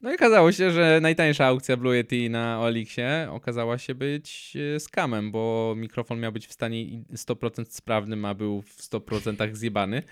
No 0.00 0.12
i 0.12 0.14
okazało 0.14 0.52
się, 0.52 0.70
że 0.70 0.98
najtańsza 1.02 1.46
aukcja 1.46 1.76
Blue 1.76 1.96
Yeti 1.96 2.30
na 2.30 2.60
Olixie 2.60 3.28
okazała 3.30 3.78
się 3.78 3.94
być 3.94 4.56
e, 4.76 4.80
skamem, 4.80 5.30
bo 5.30 5.74
mikrofon 5.76 6.20
miał 6.20 6.32
być 6.32 6.46
w 6.46 6.52
stanie 6.52 6.84
100% 7.12 7.64
sprawnym, 7.68 8.24
a 8.24 8.34
był 8.34 8.62
w 8.62 8.78
100% 8.78 9.54
zjebany. 9.54 10.02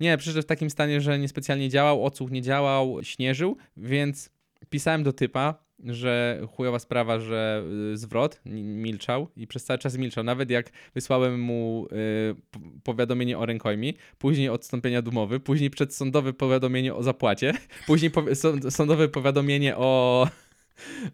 Nie, 0.00 0.18
przyszedł 0.18 0.42
w 0.42 0.46
takim 0.46 0.70
stanie, 0.70 1.00
że 1.00 1.18
niespecjalnie 1.18 1.68
działał, 1.68 2.04
odsłuch 2.04 2.30
nie 2.30 2.42
działał, 2.42 2.98
śnieżył, 3.02 3.56
więc 3.76 4.30
pisałem 4.72 5.02
do 5.02 5.12
typa, 5.12 5.54
że 5.84 6.40
chujowa 6.56 6.78
sprawa, 6.78 7.18
że 7.18 7.64
y, 7.92 7.96
zwrot 7.96 8.40
milczał 8.44 9.28
i 9.36 9.46
przez 9.46 9.64
cały 9.64 9.78
czas 9.78 9.96
milczał. 9.96 10.24
Nawet 10.24 10.50
jak 10.50 10.70
wysłałem 10.94 11.40
mu 11.40 11.86
y, 11.92 12.80
powiadomienie 12.82 13.38
o 13.38 13.46
rękojmi, 13.46 13.96
później 14.18 14.48
odstąpienia 14.48 15.02
dumowy, 15.02 15.40
później 15.40 15.70
przedsądowe 15.70 16.32
powiadomienie 16.32 16.94
o 16.94 17.02
zapłacie, 17.02 17.52
później 17.86 18.10
po, 18.10 18.24
sądowe 18.70 19.08
powiadomienie 19.08 19.76
o 19.76 20.26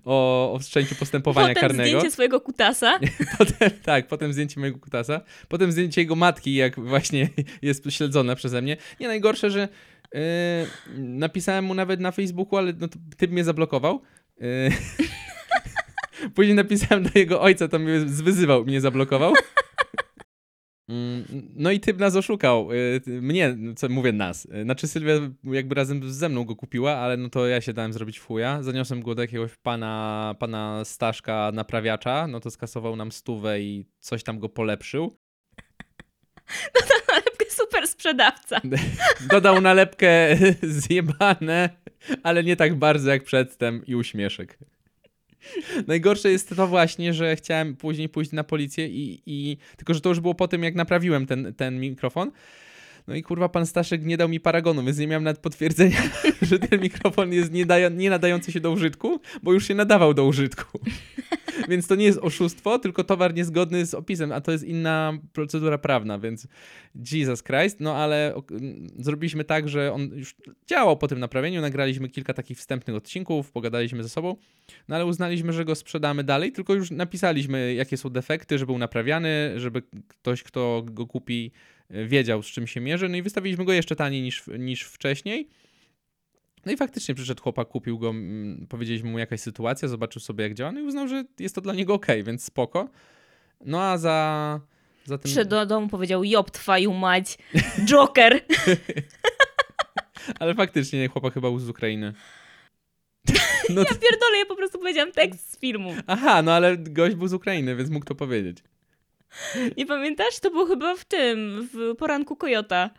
o, 0.04 0.52
o 0.52 0.58
wszczęciu 0.58 0.94
postępowania 0.94 1.54
potem 1.54 1.60
karnego. 1.60 1.88
zdjęcie 1.88 2.10
swojego 2.10 2.40
kutasa. 2.40 2.98
potem, 3.38 3.70
tak, 3.84 4.06
potem 4.06 4.32
zdjęcie 4.32 4.60
mojego 4.60 4.78
kutasa. 4.78 5.20
Potem 5.48 5.72
zdjęcie 5.72 6.00
jego 6.00 6.16
matki, 6.16 6.54
jak 6.54 6.80
właśnie 6.80 7.28
jest 7.62 7.84
śledzona 7.90 8.36
przeze 8.36 8.62
mnie. 8.62 8.76
Nie, 9.00 9.08
najgorsze, 9.08 9.50
że 9.50 9.68
Yy, 10.14 10.20
napisałem 10.98 11.64
mu 11.64 11.74
nawet 11.74 12.00
na 12.00 12.12
Facebooku, 12.12 12.58
ale 12.58 12.72
no, 12.80 12.88
typ 13.16 13.30
mnie 13.30 13.44
zablokował. 13.44 14.02
Yy, 14.40 14.70
później 16.34 16.54
napisałem 16.54 17.02
do 17.02 17.10
jego 17.14 17.40
ojca, 17.40 17.68
to 17.68 17.78
mnie 17.78 18.00
zwyzywał, 18.00 18.64
mnie 18.64 18.80
zablokował. 18.80 19.32
Mm, 20.90 21.24
no 21.56 21.70
i 21.70 21.80
typ 21.80 21.98
nas 21.98 22.16
oszukał. 22.16 22.68
Yy, 22.72 23.20
mnie, 23.20 23.56
co 23.76 23.88
mówię 23.88 24.12
nas. 24.12 24.44
Yy, 24.44 24.62
znaczy 24.62 24.88
Sylwia 24.88 25.14
jakby 25.44 25.74
razem 25.74 26.12
ze 26.12 26.28
mną 26.28 26.44
go 26.44 26.56
kupiła, 26.56 26.96
ale 26.96 27.16
no 27.16 27.28
to 27.28 27.46
ja 27.46 27.60
się 27.60 27.72
dałem 27.72 27.92
zrobić 27.92 28.18
w 28.18 28.26
chuja. 28.26 28.62
Zaniosłem 28.62 29.02
go 29.02 29.14
do 29.14 29.22
jakiegoś 29.22 29.56
pana, 29.56 30.34
pana 30.38 30.84
Staszka 30.84 31.50
naprawiacza, 31.54 32.26
no 32.26 32.40
to 32.40 32.50
skasował 32.50 32.96
nam 32.96 33.12
stówę 33.12 33.60
i 33.60 33.84
coś 34.00 34.22
tam 34.22 34.38
go 34.38 34.48
polepszył. 34.48 35.16
No 36.74 36.80
to 36.80 37.07
super 37.62 37.88
sprzedawca. 37.88 38.60
Dodał 39.32 39.60
nalepkę 39.60 40.36
zjebane, 40.62 41.70
ale 42.22 42.44
nie 42.44 42.56
tak 42.56 42.74
bardzo 42.74 43.10
jak 43.10 43.24
przedtem 43.24 43.86
i 43.86 43.94
uśmieszek. 43.94 44.58
Najgorsze 45.86 46.30
jest 46.30 46.56
to 46.56 46.66
właśnie, 46.66 47.14
że 47.14 47.36
chciałem 47.36 47.76
później 47.76 48.08
pójść 48.08 48.32
na 48.32 48.44
policję 48.44 48.86
i, 48.86 49.22
i 49.26 49.56
tylko, 49.76 49.94
że 49.94 50.00
to 50.00 50.08
już 50.08 50.20
było 50.20 50.34
po 50.34 50.48
tym, 50.48 50.62
jak 50.62 50.74
naprawiłem 50.74 51.26
ten, 51.26 51.54
ten 51.54 51.80
mikrofon. 51.80 52.30
No 53.08 53.14
i 53.14 53.22
kurwa, 53.22 53.48
pan 53.48 53.66
Staszek 53.66 54.04
nie 54.04 54.16
dał 54.16 54.28
mi 54.28 54.40
paragonu, 54.40 54.84
więc 54.84 54.98
nie 54.98 55.06
miałem 55.06 55.24
nawet 55.24 55.40
potwierdzenia, 55.40 56.02
że 56.42 56.58
ten 56.58 56.80
mikrofon 56.80 57.32
jest 57.32 57.52
nie, 57.52 57.66
daja, 57.66 57.88
nie 57.88 58.10
nadający 58.10 58.52
się 58.52 58.60
do 58.60 58.70
użytku, 58.70 59.20
bo 59.42 59.52
już 59.52 59.68
się 59.68 59.74
nadawał 59.74 60.14
do 60.14 60.24
użytku. 60.24 60.78
więc 61.68 61.86
to 61.86 61.94
nie 61.94 62.04
jest 62.04 62.18
oszustwo, 62.18 62.78
tylko 62.78 63.04
towar 63.04 63.34
niezgodny 63.34 63.86
z 63.86 63.94
opisem, 63.94 64.32
a 64.32 64.40
to 64.40 64.52
jest 64.52 64.64
inna 64.64 65.18
procedura 65.32 65.78
prawna, 65.78 66.18
więc 66.18 66.48
Jesus 67.12 67.42
Christ. 67.42 67.80
No 67.80 67.96
ale 67.96 68.34
zrobiliśmy 68.98 69.44
tak, 69.44 69.68
że 69.68 69.92
on 69.92 70.10
już 70.14 70.34
działał 70.66 70.96
po 70.96 71.08
tym 71.08 71.18
naprawieniu, 71.20 71.60
nagraliśmy 71.60 72.08
kilka 72.08 72.34
takich 72.34 72.58
wstępnych 72.58 72.96
odcinków, 72.96 73.52
pogadaliśmy 73.52 74.02
ze 74.02 74.08
sobą, 74.08 74.36
no 74.88 74.96
ale 74.96 75.06
uznaliśmy, 75.06 75.52
że 75.52 75.64
go 75.64 75.74
sprzedamy 75.74 76.24
dalej, 76.24 76.52
tylko 76.52 76.74
już 76.74 76.90
napisaliśmy, 76.90 77.74
jakie 77.74 77.96
są 77.96 78.10
defekty, 78.10 78.58
że 78.58 78.66
był 78.66 78.78
naprawiany, 78.78 79.52
żeby 79.56 79.82
ktoś, 80.08 80.42
kto 80.42 80.82
go 80.86 81.06
kupi, 81.06 81.52
wiedział, 81.90 82.42
z 82.42 82.46
czym 82.46 82.66
się 82.66 82.80
mierzy. 82.80 83.08
No 83.08 83.16
i 83.16 83.22
wystawiliśmy 83.22 83.64
go 83.64 83.72
jeszcze 83.72 83.96
taniej 83.96 84.22
niż, 84.22 84.42
niż 84.58 84.82
wcześniej. 84.82 85.48
No 86.66 86.72
i 86.72 86.76
faktycznie 86.76 87.14
przyszedł 87.14 87.42
chłopak, 87.42 87.68
kupił 87.68 87.98
go, 87.98 88.10
mm, 88.10 88.66
powiedzieliśmy 88.68 89.10
mu 89.10 89.18
jakaś 89.18 89.40
sytuacja, 89.40 89.88
zobaczył 89.88 90.20
sobie 90.22 90.44
jak 90.44 90.54
działa, 90.54 90.72
no 90.72 90.80
i 90.80 90.82
uznał, 90.82 91.08
że 91.08 91.24
jest 91.38 91.54
to 91.54 91.60
dla 91.60 91.74
niego 91.74 91.94
ok, 91.94 92.06
więc 92.24 92.44
spoko. 92.44 92.88
No 93.64 93.82
a 93.82 93.98
za, 93.98 94.60
za 95.04 95.18
tym... 95.18 95.24
Przyszedł 95.24 95.50
do 95.50 95.66
domu, 95.66 95.88
powiedział, 95.88 96.24
job 96.24 96.50
twaju 96.50 96.94
mać, 96.94 97.38
Joker. 97.88 98.40
Ale 100.40 100.54
faktycznie 100.54 101.08
chłopak 101.08 101.34
chyba 101.34 101.48
był 101.48 101.58
z 101.58 101.68
Ukrainy. 101.68 102.12
No, 103.70 103.80
Ja 103.90 103.94
pierdolę, 103.94 104.38
ja 104.38 104.46
po 104.46 104.56
prostu 104.56 104.78
powiedziałam 104.78 105.12
tekst 105.12 105.52
z 105.52 105.58
filmu. 105.58 105.94
aha, 106.06 106.42
no 106.42 106.52
ale 106.52 106.76
gość 106.76 107.16
był 107.16 107.28
z 107.28 107.32
Ukrainy, 107.32 107.76
więc 107.76 107.90
mógł 107.90 108.06
to 108.06 108.14
powiedzieć. 108.14 108.58
Nie 109.76 109.86
pamiętasz? 109.86 110.40
To 110.42 110.50
było 110.50 110.66
chyba 110.66 110.96
w 110.96 111.04
tym, 111.04 111.68
w 111.74 111.94
poranku 111.96 112.36
Kojota. 112.36 112.90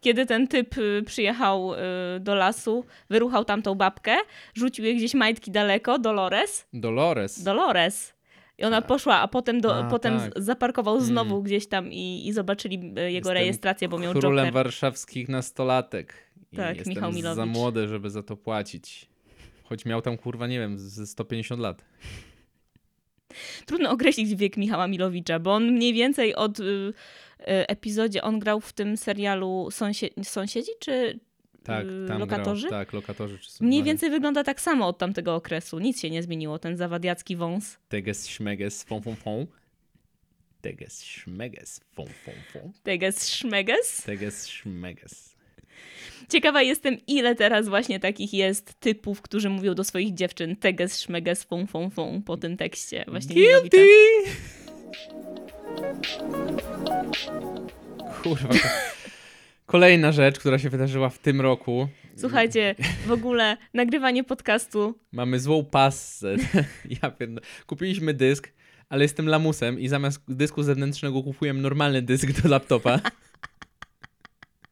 Kiedy 0.00 0.26
ten 0.26 0.48
typ 0.48 0.78
y, 0.78 1.02
przyjechał 1.06 1.74
y, 1.74 1.76
do 2.20 2.34
lasu, 2.34 2.84
wyruchał 3.10 3.44
tamtą 3.44 3.74
babkę, 3.74 4.16
rzucił 4.54 4.84
jej 4.84 4.96
gdzieś 4.96 5.14
majtki 5.14 5.50
daleko, 5.50 5.98
Dolores. 5.98 6.66
Dolores. 6.72 7.42
Dolores. 7.42 8.14
I 8.58 8.64
ona 8.64 8.82
poszła, 8.82 9.16
a 9.20 9.28
potem, 9.28 9.60
do, 9.60 9.76
A, 9.78 9.90
potem 9.90 10.18
tak. 10.20 10.32
zaparkował 10.42 11.00
znowu 11.00 11.30
Mm. 11.34 11.42
gdzieś 11.44 11.66
tam 11.66 11.92
i, 11.92 12.28
i 12.28 12.32
zobaczyli 12.32 12.76
y, 12.76 12.80
jego 13.00 13.12
Jestem 13.12 13.32
rejestrację, 13.34 13.88
bo 13.88 13.98
miał 13.98 14.12
Królem 14.12 14.36
Joker. 14.46 14.52
warszawskich 14.52 15.28
nastolatek. 15.28 16.14
I 16.52 16.56
Tak, 16.56 16.76
jestem 16.76 16.94
Michał 16.94 17.12
za 17.12 17.16
Milowicz. 17.18 17.56
młody, 17.56 17.88
żeby 17.88 18.10
za 18.10 18.22
to 18.22 18.36
płacić. 18.36 19.06
Choć 19.64 19.84
miał 19.84 20.02
tam, 20.02 20.16
kurwa, 20.16 20.46
nie 20.46 20.58
wiem, 20.58 20.78
ze 20.78 21.06
150 21.06 21.60
lat. 21.60 21.84
Trudno 23.66 23.90
określić 23.90 24.34
wiek 24.34 24.56
Michała 24.56 24.88
Milowicza, 24.88 25.38
bo 25.38 25.54
on 25.54 25.72
mniej 25.72 25.92
więcej 25.92 26.34
od 26.34 26.60
y, 26.60 26.62
y, 26.62 26.92
epizodzie, 27.46 28.22
on 28.22 28.38
grał 28.38 28.60
w 28.60 28.72
tym 28.72 28.96
serialu 28.96 29.68
Sąsie, 29.70 30.08
Sąsiedzi, 30.22 30.70
czy 30.80 31.20
Tak, 31.64 31.86
y, 31.86 32.08
tam 32.08 32.18
lokatorzy? 32.18 32.68
Grał, 32.68 32.80
tak, 32.80 32.92
lokatorzy. 32.92 33.38
Czy 33.38 33.64
Mniej 33.64 33.82
więcej 33.82 34.10
wygląda 34.10 34.44
tak 34.44 34.60
samo 34.60 34.86
od 34.86 34.98
tamtego 34.98 35.34
okresu. 35.34 35.78
Nic 35.78 36.00
się 36.00 36.10
nie 36.10 36.22
zmieniło, 36.22 36.58
ten 36.58 36.76
zawadiacki 36.76 37.36
wąs. 37.36 37.78
Teges, 37.88 38.26
śmeges, 38.26 38.84
fą, 38.84 39.00
fą, 39.00 39.14
fą. 39.16 39.46
Teges, 40.60 41.04
śmeges, 41.04 41.80
fą, 41.92 42.06
fą, 42.06 42.32
fą. 42.52 42.72
Teges 42.82 43.28
szmeges. 43.28 44.02
Teges, 44.02 44.48
śmeges. 44.48 45.27
Ciekawa 46.28 46.62
jestem, 46.62 46.96
ile 47.06 47.34
teraz 47.34 47.68
właśnie 47.68 48.00
takich 48.00 48.34
jest 48.34 48.80
typów, 48.80 49.22
którzy 49.22 49.50
mówią 49.50 49.74
do 49.74 49.84
swoich 49.84 50.14
dziewczyn 50.14 50.56
teges 50.56 51.00
szmeges 51.00 51.44
fą 51.44 51.66
fą 51.66 51.90
fą 51.90 52.22
po 52.22 52.36
tym 52.36 52.56
tekście 52.56 53.04
właśnie. 53.08 53.34
Guilty! 53.34 53.86
Kurwa. 58.22 58.48
Kolejna 59.66 60.12
rzecz, 60.12 60.38
która 60.38 60.58
się 60.58 60.70
wydarzyła 60.70 61.08
w 61.08 61.18
tym 61.18 61.40
roku. 61.40 61.88
Słuchajcie, 62.16 62.74
w 63.06 63.12
ogóle 63.12 63.56
nagrywanie 63.74 64.24
podcastu 64.24 64.98
Mamy 65.12 65.40
złą 65.40 65.64
passę. 65.64 66.36
ja 67.02 67.10
pierdolę. 67.10 67.46
Kupiliśmy 67.66 68.14
dysk, 68.14 68.52
ale 68.88 69.04
jestem 69.04 69.28
lamusem 69.28 69.80
i 69.80 69.88
zamiast 69.88 70.22
dysku 70.28 70.62
zewnętrznego 70.62 71.22
kupuję 71.22 71.52
normalny 71.52 72.02
dysk 72.02 72.42
do 72.42 72.48
laptopa. 72.48 73.00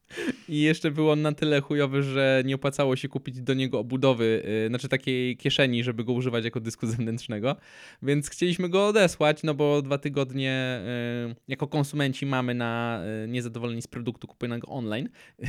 I 0.49 0.61
jeszcze 0.61 0.91
był 0.91 1.11
on 1.11 1.23
na 1.23 1.33
tyle 1.33 1.61
chujowy, 1.61 2.03
że 2.03 2.43
nie 2.45 2.55
opłacało 2.55 2.97
się 2.97 3.09
kupić 3.09 3.41
do 3.41 3.55
niego 3.55 3.79
obudowy, 3.79 4.43
yy, 4.63 4.69
znaczy 4.69 4.89
takiej 4.89 5.37
kieszeni, 5.37 5.85
żeby 5.85 6.05
go 6.05 6.13
używać 6.13 6.45
jako 6.45 6.61
dysku 6.61 6.87
zewnętrznego. 6.97 7.57
Więc 8.03 8.31
chcieliśmy 8.31 8.69
go 8.69 8.87
odesłać, 8.87 9.43
no 9.43 9.55
bo 9.55 9.83
dwa 9.83 9.99
tygodnie 9.99 10.81
yy, 11.29 11.35
jako 11.49 11.67
konsumenci 11.67 12.27
mamy 12.27 12.55
na 12.55 13.03
yy, 13.23 13.29
niezadowoleni 13.29 13.83
z 13.83 13.87
produktu 13.87 14.27
kupionego 14.27 14.69
online. 14.69 15.09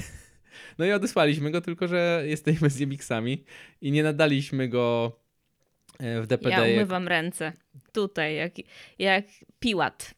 No 0.77 0.85
i 0.85 0.91
odesłaliśmy 0.91 1.51
go, 1.51 1.61
tylko 1.61 1.87
że 1.87 2.23
jesteśmy 2.25 2.69
z 2.69 2.79
Jemixami 2.79 3.43
i 3.81 3.91
nie 3.91 4.03
nadaliśmy 4.03 4.67
go 4.69 5.11
e, 5.99 6.21
w 6.21 6.27
DPD. 6.27 6.49
ja 6.49 6.67
jak- 6.67 6.77
umywam 6.77 7.07
ręce. 7.07 7.53
Tutaj, 7.91 8.35
jak, 8.35 8.53
jak 8.99 9.25
piłat. 9.59 10.16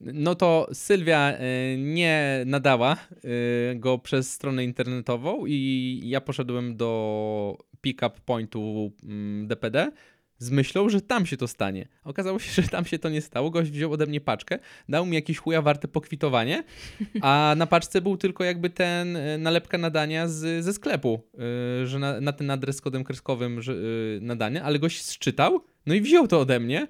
No 0.00 0.34
to 0.34 0.68
Sylwia 0.72 1.32
e, 1.32 1.76
nie 1.76 2.42
nadała 2.46 2.92
e, 2.92 3.74
go 3.74 3.98
przez 3.98 4.32
stronę 4.32 4.64
internetową 4.64 5.46
i 5.46 6.00
ja 6.04 6.20
poszedłem 6.20 6.76
do 6.76 7.58
pick-up 7.80 8.20
pointu 8.24 8.92
mm, 9.04 9.46
DPD 9.46 9.92
z 10.38 10.50
myślą, 10.50 10.88
że 10.88 11.00
tam 11.00 11.26
się 11.26 11.36
to 11.36 11.48
stanie. 11.48 11.88
Okazało 12.04 12.38
się, 12.38 12.62
że 12.62 12.68
tam 12.68 12.84
się 12.84 12.98
to 12.98 13.08
nie 13.08 13.20
stało. 13.20 13.50
Gość 13.50 13.70
wziął 13.70 13.92
ode 13.92 14.06
mnie 14.06 14.20
paczkę, 14.20 14.58
dał 14.88 15.06
mi 15.06 15.14
jakieś 15.14 15.38
chuja 15.38 15.62
warte 15.62 15.88
pokwitowanie, 15.88 16.64
a 17.20 17.54
na 17.58 17.66
paczce 17.66 18.00
był 18.00 18.16
tylko 18.16 18.44
jakby 18.44 18.70
ten 18.70 19.16
e, 19.16 19.38
nalepka 19.38 19.78
nadania 19.78 20.28
z, 20.28 20.64
ze 20.64 20.72
sklepu, 20.72 21.20
że 21.84 21.98
na, 21.98 22.20
na 22.20 22.32
ten 22.32 22.50
adres 22.50 22.76
z 22.76 22.80
kodem 22.80 23.04
kreskowym 23.04 23.62
że, 23.62 23.74
nadanie, 24.20 24.62
ale 24.62 24.78
gość 24.78 25.02
sczytał, 25.02 25.64
no 25.86 25.94
i 25.94 26.00
wziął 26.00 26.28
to 26.28 26.40
ode 26.40 26.60
mnie. 26.60 26.86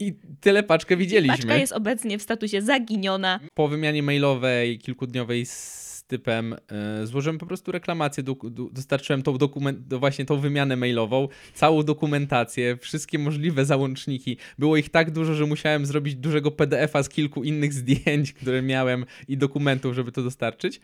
I 0.00 0.14
tyle 0.40 0.62
paczkę 0.62 0.96
widzieliśmy 0.96 1.36
Paczka 1.36 1.56
jest 1.56 1.72
obecnie 1.72 2.18
w 2.18 2.22
statusie 2.22 2.62
zaginiona. 2.62 3.40
po 3.54 3.68
wymianie 3.68 4.02
mailowej 4.02 4.78
kilkudniowej 4.78 5.46
z 5.46 6.04
typem 6.06 6.54
e, 6.68 7.06
złożyłem 7.06 7.38
po 7.38 7.46
prostu 7.46 7.72
reklamację, 7.72 8.22
do, 8.22 8.34
do, 8.34 8.64
dostarczyłem 8.72 9.22
tą 9.22 9.38
dokument, 9.38 9.86
do 9.86 9.98
właśnie 9.98 10.24
tą 10.24 10.40
wymianę 10.40 10.76
mailową, 10.76 11.28
całą 11.54 11.82
dokumentację, 11.82 12.76
wszystkie 12.76 13.18
możliwe 13.18 13.64
załączniki. 13.64 14.36
Było 14.58 14.76
ich 14.76 14.88
tak 14.88 15.10
dużo, 15.10 15.34
że 15.34 15.46
musiałem 15.46 15.86
zrobić 15.86 16.14
dużego 16.14 16.50
PDF-a 16.50 17.02
z 17.02 17.08
kilku 17.08 17.44
innych 17.44 17.72
zdjęć, 17.72 18.32
które 18.32 18.62
miałem 18.62 19.04
i 19.28 19.36
dokumentów, 19.36 19.94
żeby 19.94 20.12
to 20.12 20.22
dostarczyć. 20.22 20.80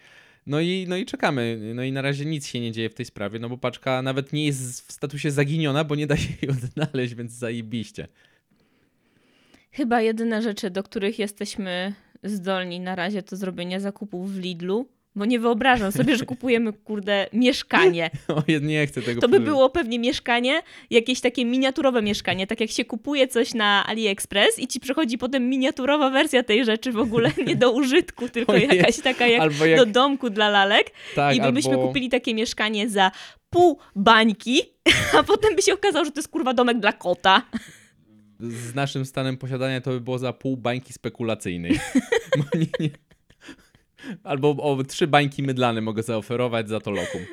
No 0.46 0.60
i, 0.60 0.86
no 0.88 0.96
i 0.96 1.06
czekamy. 1.06 1.72
No 1.74 1.82
i 1.82 1.92
na 1.92 2.02
razie 2.02 2.24
nic 2.24 2.46
się 2.46 2.60
nie 2.60 2.72
dzieje 2.72 2.90
w 2.90 2.94
tej 2.94 3.06
sprawie, 3.06 3.38
no 3.38 3.48
bo 3.48 3.58
paczka 3.58 4.02
nawet 4.02 4.32
nie 4.32 4.46
jest 4.46 4.88
w 4.88 4.92
statusie 4.92 5.30
zaginiona, 5.30 5.84
bo 5.84 5.94
nie 5.94 6.06
da 6.06 6.16
się 6.16 6.28
jej 6.42 6.50
odnaleźć, 6.64 7.14
więc 7.14 7.32
zajebiście. 7.32 8.08
Chyba 9.72 10.00
jedyne 10.00 10.42
rzeczy, 10.42 10.70
do 10.70 10.82
których 10.82 11.18
jesteśmy 11.18 11.92
zdolni 12.22 12.80
na 12.80 12.94
razie, 12.94 13.22
to 13.22 13.36
zrobienie 13.36 13.80
zakupów 13.80 14.32
w 14.32 14.38
Lidlu. 14.38 14.88
Bo 15.14 15.24
nie 15.24 15.40
wyobrażam 15.40 15.92
sobie, 15.92 16.16
że 16.16 16.24
kupujemy, 16.32 16.72
kurde, 16.72 17.26
mieszkanie. 17.32 18.10
O, 18.28 18.42
nie 18.60 18.86
chcę 18.86 19.02
tego 19.02 19.20
To 19.20 19.28
by 19.28 19.40
było 19.40 19.70
pewnie 19.70 19.98
mieszkanie, 19.98 20.62
jakieś 20.90 21.20
takie 21.20 21.44
miniaturowe 21.44 22.02
mieszkanie, 22.02 22.46
tak 22.46 22.60
jak 22.60 22.70
się 22.70 22.84
kupuje 22.84 23.28
coś 23.28 23.54
na 23.54 23.86
AliExpress 23.86 24.58
i 24.58 24.68
ci 24.68 24.80
przychodzi 24.80 25.18
potem 25.18 25.48
miniaturowa 25.48 26.10
wersja 26.10 26.42
tej 26.42 26.64
rzeczy 26.64 26.92
w 26.92 26.98
ogóle 26.98 27.30
nie 27.46 27.56
do 27.56 27.72
użytku, 27.72 28.28
tylko 28.28 28.52
Ojej. 28.52 28.68
jakaś 28.68 29.00
taka 29.00 29.26
jak 29.26 29.60
jak 29.60 29.76
do 29.78 29.86
domku 29.86 30.30
dla 30.30 30.48
lalek 30.48 30.90
tak, 31.14 31.36
i 31.36 31.40
by 31.40 31.52
byśmy 31.52 31.72
albo... 31.72 31.86
kupili 31.86 32.08
takie 32.08 32.34
mieszkanie 32.34 32.88
za 32.88 33.10
pół 33.50 33.78
bańki, 33.96 34.62
a 35.18 35.22
potem 35.22 35.56
by 35.56 35.62
się 35.62 35.74
okazało, 35.74 36.04
że 36.04 36.10
to 36.10 36.18
jest 36.18 36.28
kurwa 36.28 36.54
domek 36.54 36.80
dla 36.80 36.92
kota. 36.92 37.42
Z 38.40 38.74
naszym 38.74 39.04
stanem 39.04 39.36
posiadania 39.36 39.80
to 39.80 39.90
by 39.90 40.00
było 40.00 40.18
za 40.18 40.32
pół 40.32 40.56
bańki 40.56 40.92
spekulacyjnej. 40.92 41.80
Bo 42.38 42.58
nie, 42.58 42.66
nie. 42.80 42.90
Albo 44.24 44.50
o 44.50 44.84
trzy 44.84 45.06
bańki 45.06 45.42
mydlane 45.42 45.80
mogę 45.80 46.02
zaoferować 46.02 46.68
za 46.68 46.80
to 46.80 46.90
lokum. 46.90 47.20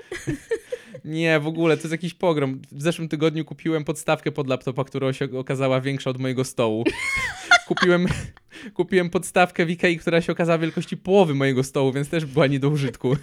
Nie, 1.05 1.39
w 1.39 1.47
ogóle 1.47 1.77
to 1.77 1.83
jest 1.83 1.91
jakiś 1.91 2.13
pogrom. 2.13 2.61
W 2.71 2.81
zeszłym 2.81 3.09
tygodniu 3.09 3.45
kupiłem 3.45 3.83
podstawkę 3.83 4.31
pod 4.31 4.47
laptopa, 4.47 4.83
która 4.83 5.13
się 5.13 5.37
okazała 5.37 5.81
większa 5.81 6.09
od 6.09 6.19
mojego 6.19 6.43
stołu. 6.43 6.83
Kupiłem, 7.67 8.05
kupiłem 8.73 9.09
podstawkę 9.09 9.65
w 9.65 9.69
Ikei, 9.69 9.97
która 9.97 10.21
się 10.21 10.31
okazała 10.31 10.57
wielkości 10.57 10.97
połowy 10.97 11.33
mojego 11.33 11.63
stołu, 11.63 11.93
więc 11.93 12.09
też 12.09 12.25
była 12.25 12.47
nie 12.47 12.59
do 12.59 12.69
użytku. 12.69 13.15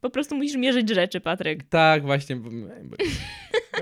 Po 0.00 0.10
prostu 0.10 0.36
musisz 0.36 0.56
mierzyć 0.56 0.88
rzeczy, 0.88 1.20
Patryk. 1.20 1.62
Tak, 1.68 2.02
właśnie. 2.02 2.40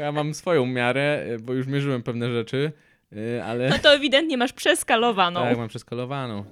Ja 0.00 0.12
mam 0.12 0.34
swoją 0.34 0.66
miarę, 0.66 1.26
bo 1.42 1.52
już 1.52 1.66
mierzyłem 1.66 2.02
pewne 2.02 2.32
rzeczy, 2.32 2.72
y, 3.12 3.42
ale... 3.44 3.68
No 3.68 3.78
to 3.78 3.94
ewidentnie 3.94 4.36
masz 4.36 4.52
przeskalowaną. 4.52 5.40
Tak, 5.40 5.58
mam 5.58 5.68
przeskalowaną. 5.68 6.44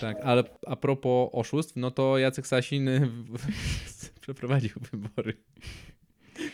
Tak, 0.00 0.16
ale 0.24 0.44
a 0.66 0.76
propos 0.76 1.30
oszustw, 1.32 1.76
no 1.76 1.90
to 1.90 2.18
Jacek 2.18 2.46
Sasin 2.46 2.88
y, 2.88 3.08
przeprowadził 4.20 4.70
wybory. 4.92 5.36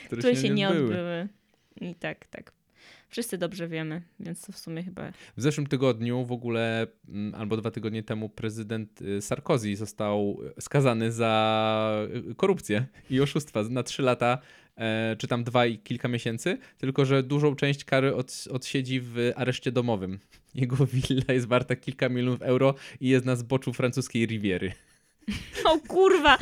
Które, 0.07 0.21
które 0.23 0.37
się 0.37 0.51
nie 0.51 0.69
odbyły. 0.69 1.29
I 1.81 1.95
tak, 1.95 2.27
tak. 2.27 2.53
Wszyscy 3.09 3.39
dobrze 3.39 3.69
wiemy, 3.69 4.03
więc 4.21 4.47
to 4.47 4.53
w 4.53 4.59
sumie 4.59 4.83
chyba. 4.83 5.11
W 5.37 5.43
zeszłym 5.43 5.67
tygodniu 5.67 6.25
w 6.25 6.33
ogóle, 6.33 6.87
mm, 7.09 7.35
albo 7.35 7.57
dwa 7.57 7.71
tygodnie 7.71 8.03
temu, 8.03 8.29
prezydent 8.29 9.03
y, 9.03 9.23
Sarkozy 9.23 9.77
został 9.77 10.39
skazany 10.61 11.13
za 11.13 12.07
y, 12.31 12.35
korupcję 12.35 12.87
i 13.11 13.21
oszustwa 13.21 13.63
na 13.63 13.83
trzy 13.83 14.03
lata, 14.03 14.39
e, 14.77 15.17
czy 15.19 15.29
tam 15.29 15.45
dwa 15.45 15.67
i 15.67 15.79
kilka 15.79 16.09
miesięcy, 16.09 16.59
tylko 16.79 17.05
że 17.05 17.23
dużą 17.23 17.57
część 17.57 17.85
kary 17.85 18.15
od, 18.15 18.45
odsiedzi 18.51 19.01
w 19.01 19.33
areszcie 19.37 19.73
domowym. 19.73 20.19
Jego 20.55 20.77
willa 20.87 21.33
jest 21.35 21.47
warta 21.49 21.77
kilka 21.77 22.09
milionów 22.09 22.43
euro 22.43 22.75
i 23.01 23.09
jest 23.09 23.25
na 23.27 23.37
zboczu 23.37 23.73
francuskiej 23.73 24.27
Riviery. 24.27 24.73
O 25.65 25.79
kurwa! 25.89 26.39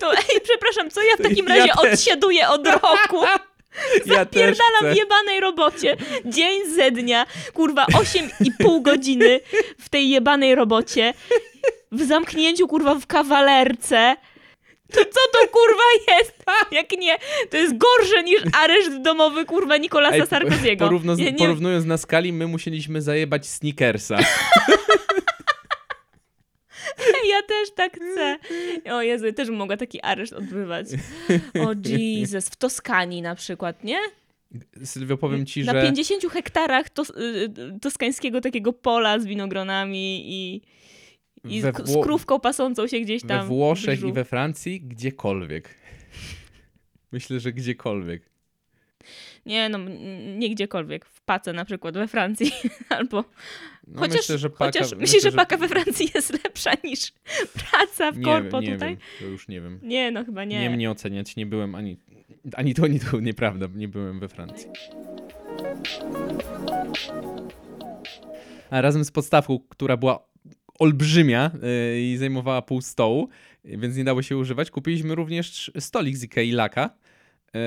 To 0.00 0.12
ej, 0.16 0.40
przepraszam, 0.44 0.90
co 0.90 1.02
ja 1.02 1.16
w 1.16 1.22
takim 1.22 1.46
Ja 1.48 1.56
razie 1.56 1.72
też. 1.82 1.92
odsiaduję 1.92 2.48
od 2.48 2.66
roku? 2.66 3.16
Ja 4.06 4.24
też 4.24 4.40
Pierdalam 4.42 4.80
chcę. 4.80 4.92
w 4.92 4.96
jebanej 4.96 5.40
robocie. 5.40 5.96
Dzień 6.24 6.70
ze 6.74 6.90
dnia. 6.90 7.26
Kurwa, 7.54 7.86
8,5 7.86 8.82
godziny 8.82 9.40
w 9.78 9.88
tej 9.88 10.10
jebanej 10.10 10.54
robocie. 10.54 11.14
W 11.92 12.02
zamknięciu, 12.02 12.68
kurwa, 12.68 12.94
w 12.94 13.06
kawalerce. 13.06 14.16
To 14.92 15.04
co 15.04 15.20
to 15.32 15.48
kurwa 15.48 16.16
jest? 16.18 16.44
Jak 16.72 16.90
nie, 16.92 17.18
to 17.50 17.56
jest 17.56 17.74
gorsze 17.78 18.22
niż 18.22 18.42
areszt 18.62 19.02
domowy 19.02 19.44
kurwa 19.44 19.76
Nikolasa 19.76 20.26
Sarkoziego. 20.26 20.84
Porówno, 20.84 21.16
Porównując 21.38 21.84
na 21.84 21.98
skali, 21.98 22.32
my 22.32 22.46
musieliśmy 22.46 23.02
zajebać 23.02 23.46
Snickersa. 23.46 24.18
Też 27.50 27.70
tak 27.74 27.96
chcę. 27.96 28.38
O 28.92 29.02
Jezu, 29.02 29.32
też 29.32 29.48
bym 29.48 29.56
mogła 29.56 29.76
taki 29.76 30.02
areszt 30.02 30.32
odbywać. 30.32 30.86
O 31.60 31.74
Jesus, 31.98 32.48
w 32.48 32.56
Toskanii 32.56 33.22
na 33.22 33.34
przykład, 33.34 33.84
nie? 33.84 33.98
Sylwio, 34.84 35.16
powiem 35.16 35.46
ci, 35.46 35.64
Na 35.64 35.72
że 35.72 35.82
50 35.82 36.22
hektarach 36.32 36.90
tos, 36.90 37.10
y, 37.10 37.78
toskańskiego 37.80 38.40
takiego 38.40 38.72
pola 38.72 39.18
z 39.18 39.26
winogronami 39.26 40.22
i, 40.32 40.62
i 41.44 41.62
Wło- 41.62 41.86
z 41.86 42.02
krówką 42.04 42.40
pasącą 42.40 42.86
się 42.86 43.00
gdzieś 43.00 43.22
tam. 43.22 43.40
we 43.42 43.46
Włoszech 43.48 44.02
i 44.02 44.12
we 44.12 44.24
Francji, 44.24 44.80
gdziekolwiek. 44.80 45.74
Myślę, 47.12 47.40
że 47.40 47.52
gdziekolwiek. 47.52 48.29
Nie 49.46 49.68
no, 49.68 49.78
nie 50.36 50.50
gdziekolwiek. 50.50 51.04
W 51.04 51.20
Pace 51.20 51.52
na 51.52 51.64
przykład 51.64 51.94
we 51.94 52.08
Francji. 52.08 52.52
Albo 52.88 53.24
No 53.86 54.00
chociaż, 54.00 54.16
myślę, 54.16 54.38
że 54.38 54.50
paka, 54.50 54.64
chociaż 54.64 54.82
myślę, 54.82 54.98
myślisz, 54.98 55.22
że 55.22 55.32
paka 55.32 55.56
we 55.56 55.68
Francji 55.68 56.10
jest 56.14 56.44
lepsza 56.44 56.70
niż 56.84 57.12
praca 57.54 58.12
w 58.12 58.18
nie, 58.18 58.24
korpo 58.24 58.60
nie 58.60 58.72
tutaj? 58.72 58.88
Wiem, 58.88 58.98
to 59.18 59.24
już 59.24 59.48
nie 59.48 59.60
wiem. 59.60 59.80
Nie, 59.82 60.10
no 60.10 60.24
chyba 60.24 60.44
nie. 60.44 60.60
Nie 60.60 60.70
mnie 60.70 60.90
oceniać, 60.90 61.36
nie 61.36 61.46
byłem 61.46 61.74
ani, 61.74 61.96
ani 62.54 62.74
to, 62.74 62.84
ani 62.84 63.00
to 63.00 63.20
nieprawda, 63.20 63.66
nie 63.74 63.88
byłem 63.88 64.20
we 64.20 64.28
Francji. 64.28 64.68
A 68.70 68.80
razem 68.80 69.04
z 69.04 69.10
podstawką, 69.10 69.60
która 69.68 69.96
była 69.96 70.30
olbrzymia 70.78 71.50
yy, 71.62 72.00
i 72.00 72.16
zajmowała 72.16 72.62
pół 72.62 72.80
stołu, 72.80 73.28
więc 73.64 73.96
nie 73.96 74.04
dało 74.04 74.22
się 74.22 74.36
używać, 74.36 74.70
kupiliśmy 74.70 75.14
również 75.14 75.70
stolik 75.78 76.16
z 76.16 76.24
Ikei 76.24 76.52
Laka. 76.52 76.90
Yy, 77.54 77.60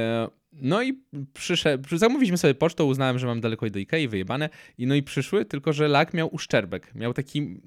No 0.61 0.83
i 0.83 1.03
przyszedł, 1.33 1.97
zamówiliśmy 1.97 2.37
sobie 2.37 2.53
pocztą, 2.53 2.85
uznałem, 2.85 3.19
że 3.19 3.27
mam 3.27 3.41
daleko 3.41 3.69
do 3.69 3.79
Ikei, 3.79 4.07
wyjebane. 4.07 4.49
I 4.77 4.87
no 4.87 4.95
i 4.95 5.03
przyszły, 5.03 5.45
tylko 5.45 5.73
że 5.73 5.87
lak 5.87 6.13
miał 6.13 6.35
uszczerbek. 6.35 6.95
Miał 6.95 7.13
taki 7.13 7.61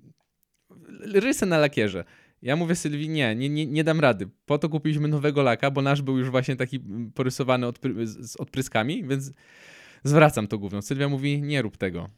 rysę 1.14 1.46
na 1.46 1.58
lakierze. 1.58 2.04
Ja 2.42 2.56
mówię 2.56 2.74
Sylwii, 2.74 3.08
nie, 3.08 3.34
nie, 3.34 3.48
nie, 3.48 3.66
nie 3.66 3.84
dam 3.84 4.00
rady. 4.00 4.28
Po 4.46 4.58
to 4.58 4.68
kupiliśmy 4.68 5.08
nowego 5.08 5.42
laka, 5.42 5.70
bo 5.70 5.82
nasz 5.82 6.02
był 6.02 6.18
już 6.18 6.30
właśnie 6.30 6.56
taki 6.56 6.80
porysowany 7.14 7.66
odpry- 7.66 8.06
z 8.06 8.36
odpryskami, 8.36 9.04
więc 9.04 9.32
zwracam 10.04 10.46
to 10.46 10.58
gówno. 10.58 10.82
Sylwia 10.82 11.08
mówi, 11.08 11.42
nie 11.42 11.62
rób 11.62 11.76
tego. 11.76 12.10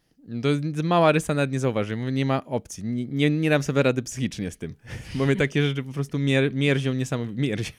To 0.42 0.48
jest 0.48 0.82
mała 0.82 1.12
rysa 1.12 1.34
nawet 1.34 1.52
nie 1.52 1.60
zauważy. 1.60 1.96
Mówię, 1.96 2.12
nie 2.12 2.26
ma 2.26 2.44
opcji. 2.44 2.84
Nie, 2.84 3.04
nie, 3.04 3.30
nie 3.30 3.50
dam 3.50 3.62
sobie 3.62 3.82
rady 3.82 4.02
psychicznie 4.02 4.50
z 4.50 4.56
tym. 4.56 4.74
Bo 5.14 5.26
mnie 5.26 5.36
takie 5.36 5.62
rzeczy 5.62 5.82
po 5.82 5.92
prostu 5.92 6.18
mier, 6.18 6.54
mierzią 6.54 6.94
niesamowicie. 6.94 7.40
Mierzi, 7.42 7.72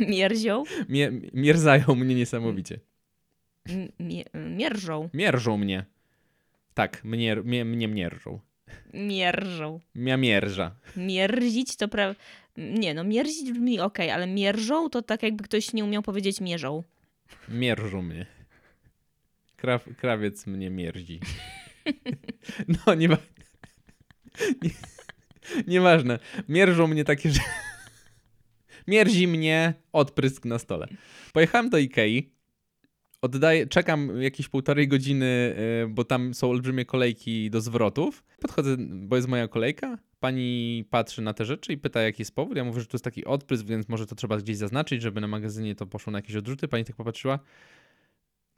Mierzią? 0.12 0.64
mie, 0.88 1.12
mierzają 1.34 1.94
mnie 1.94 2.14
niesamowicie. 2.14 2.80
M- 3.68 3.88
Mie 4.00 4.24
mierżą. 4.34 5.08
Mierzą 5.14 5.56
mnie. 5.58 5.84
Tak, 6.74 7.04
mnie, 7.04 7.36
mnie, 7.36 7.64
mnie 7.64 7.88
mierzą. 7.88 8.40
Mierżą. 8.94 9.80
Mia 9.94 10.16
mierża. 10.16 10.74
Mierzić 10.96 11.76
to 11.76 11.88
pra... 11.88 12.14
Nie 12.56 12.94
no, 12.94 13.04
mierzić 13.04 13.52
brzmi 13.52 13.80
okej, 13.80 14.10
ale 14.10 14.26
mierżą 14.26 14.90
to 14.90 15.02
tak 15.02 15.22
jakby 15.22 15.44
ktoś 15.44 15.72
nie 15.72 15.84
umiał 15.84 16.02
powiedzieć 16.02 16.40
mierzą. 16.40 16.82
Mierzą 17.48 18.02
mnie. 18.02 18.26
Kraw, 19.56 19.84
krawiec 19.96 20.46
mnie 20.46 20.70
mierzi. 20.70 21.20
No, 22.86 22.94
nie 22.94 23.08
ma... 23.08 23.16
Nie, 24.62 24.70
nieważne. 25.66 26.18
Mierzą 26.48 26.86
mnie 26.86 27.04
takie, 27.04 27.30
że... 27.30 27.40
Mierzi 28.86 29.28
mnie 29.28 29.74
odprysk 29.92 30.44
na 30.44 30.58
stole. 30.58 30.88
Pojechałem 31.32 31.70
do 31.70 31.78
Ikei. 31.78 32.36
Oddaję, 33.22 33.66
czekam 33.66 34.22
jakieś 34.22 34.48
półtorej 34.48 34.88
godziny, 34.88 35.56
y, 35.84 35.88
bo 35.88 36.04
tam 36.04 36.34
są 36.34 36.50
olbrzymie 36.50 36.84
kolejki 36.84 37.50
do 37.50 37.60
zwrotów. 37.60 38.24
Podchodzę, 38.40 38.76
bo 38.78 39.16
jest 39.16 39.28
moja 39.28 39.48
kolejka. 39.48 39.98
Pani 40.20 40.84
patrzy 40.90 41.22
na 41.22 41.34
te 41.34 41.44
rzeczy 41.44 41.72
i 41.72 41.78
pyta, 41.78 42.00
jaki 42.00 42.22
jest 42.22 42.34
powód. 42.34 42.56
Ja 42.56 42.64
mówię, 42.64 42.80
że 42.80 42.86
to 42.86 42.96
jest 42.96 43.04
taki 43.04 43.24
odprysk, 43.24 43.66
więc 43.66 43.88
może 43.88 44.06
to 44.06 44.14
trzeba 44.14 44.36
gdzieś 44.36 44.56
zaznaczyć, 44.56 45.02
żeby 45.02 45.20
na 45.20 45.26
magazynie 45.26 45.74
to 45.74 45.86
poszło 45.86 46.10
na 46.10 46.18
jakieś 46.18 46.36
odrzuty. 46.36 46.68
Pani 46.68 46.84
tak 46.84 46.96
popatrzyła. 46.96 47.38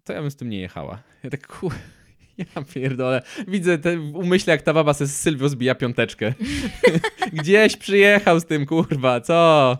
To 0.04 0.12
ja 0.12 0.20
bym 0.20 0.30
z 0.30 0.36
tym 0.36 0.48
nie 0.48 0.60
jechała. 0.60 1.02
Ja 1.22 1.30
tak, 1.30 1.46
ku... 1.46 1.70
Ja 2.38 2.62
pierdolę. 2.74 3.22
Widzę 3.48 3.79
te 3.79 3.96
w 3.96 4.16
umyśle, 4.16 4.51
jak 4.51 4.62
ta 4.62 4.74
baba 4.74 4.94
se 4.94 5.07
z 5.07 5.20
Sylwią 5.20 5.48
zbija 5.48 5.74
piąteczkę. 5.74 6.35
Gdzieś 7.33 7.77
przyjechał 7.77 8.40
z 8.40 8.44
tym, 8.44 8.66
kurwa, 8.66 9.20
co? 9.20 9.79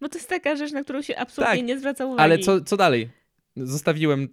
Bo 0.00 0.08
to 0.08 0.18
jest 0.18 0.28
taka 0.28 0.56
rzecz, 0.56 0.72
na 0.72 0.84
którą 0.84 1.02
się 1.02 1.16
absolutnie 1.16 1.56
Tak, 1.56 1.66
nie 1.66 1.78
zwraca 1.78 2.06
uwagi. 2.06 2.22
Ale 2.22 2.38
co, 2.38 2.60
co 2.60 2.76
dalej? 2.76 3.08
Zostawiłem 3.56 4.28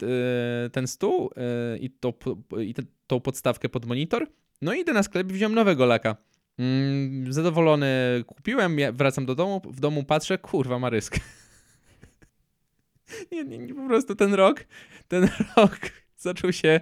e, 0.65 0.69
ten 0.69 0.87
stół 0.87 1.31
e, 1.37 1.77
i, 1.77 1.89
to, 1.89 2.13
i 2.61 2.73
te, 2.73 2.81
tą 3.07 3.19
podstawkę 3.19 3.69
pod 3.69 3.85
monitor. 3.85 4.27
No 4.61 4.73
i 4.73 4.79
idę 4.79 4.93
na 4.93 5.03
sklep 5.03 5.29
i 5.29 5.33
wziąłem 5.33 5.55
nowego 5.55 5.85
laka. 5.85 6.15
Mm, 6.59 7.33
zadowolony 7.33 7.87
kupiłem, 8.27 8.79
ja 8.79 8.91
wracam 8.91 9.25
do 9.25 9.35
domu, 9.35 9.61
w 9.65 9.79
domu 9.79 10.03
patrzę, 10.03 10.37
kurwa, 10.37 10.79
ma 10.79 10.89
rysk. 10.89 11.19
nie, 13.31 13.43
nie, 13.43 13.57
nie, 13.57 13.73
po 13.73 13.87
prostu 13.87 14.15
ten 14.15 14.33
rok, 14.33 14.65
ten 15.07 15.29
rok 15.57 15.79
zaczął 16.21 16.53
się 16.53 16.79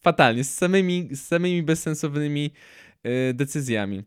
fatalnie, 0.00 0.44
z 0.44 0.54
samymi, 0.54 1.08
z 1.12 1.26
samymi 1.26 1.62
bezsensownymi 1.62 2.50
e, 3.02 3.34
decyzjami. 3.34 4.02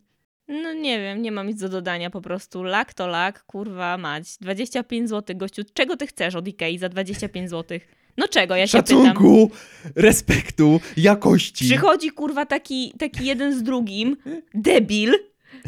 No 0.48 0.74
nie 0.74 1.00
wiem, 1.00 1.22
nie 1.22 1.32
mam 1.32 1.48
nic 1.48 1.60
do 1.60 1.70
dodania 1.70 2.10
po 2.10 2.22
prostu. 2.22 2.64
Lak 2.64 2.94
to 2.94 3.08
lak, 3.08 3.44
kurwa 3.44 3.98
mać. 3.98 4.38
25 4.42 5.10
zł, 5.10 5.38
gościu. 5.38 5.62
Czego 5.74 5.98
ty 5.98 6.08
chcesz 6.08 6.36
od 6.36 6.48
Ikei 6.48 6.78
za 6.78 6.90
25 6.90 7.50
zł? 7.50 7.80
No 8.18 8.28
czego, 8.28 8.56
ja 8.56 8.68
się 8.68 8.84
pytam. 8.84 9.04
Szacunku, 9.06 9.52
respektu, 9.96 10.82
jakości. 10.98 11.66
Przychodzi 11.66 12.10
kurwa 12.10 12.46
taki, 12.46 12.94
taki 13.00 13.26
jeden 13.26 13.60
z 13.60 13.64
drugim, 13.64 14.18
debil, 14.54 15.14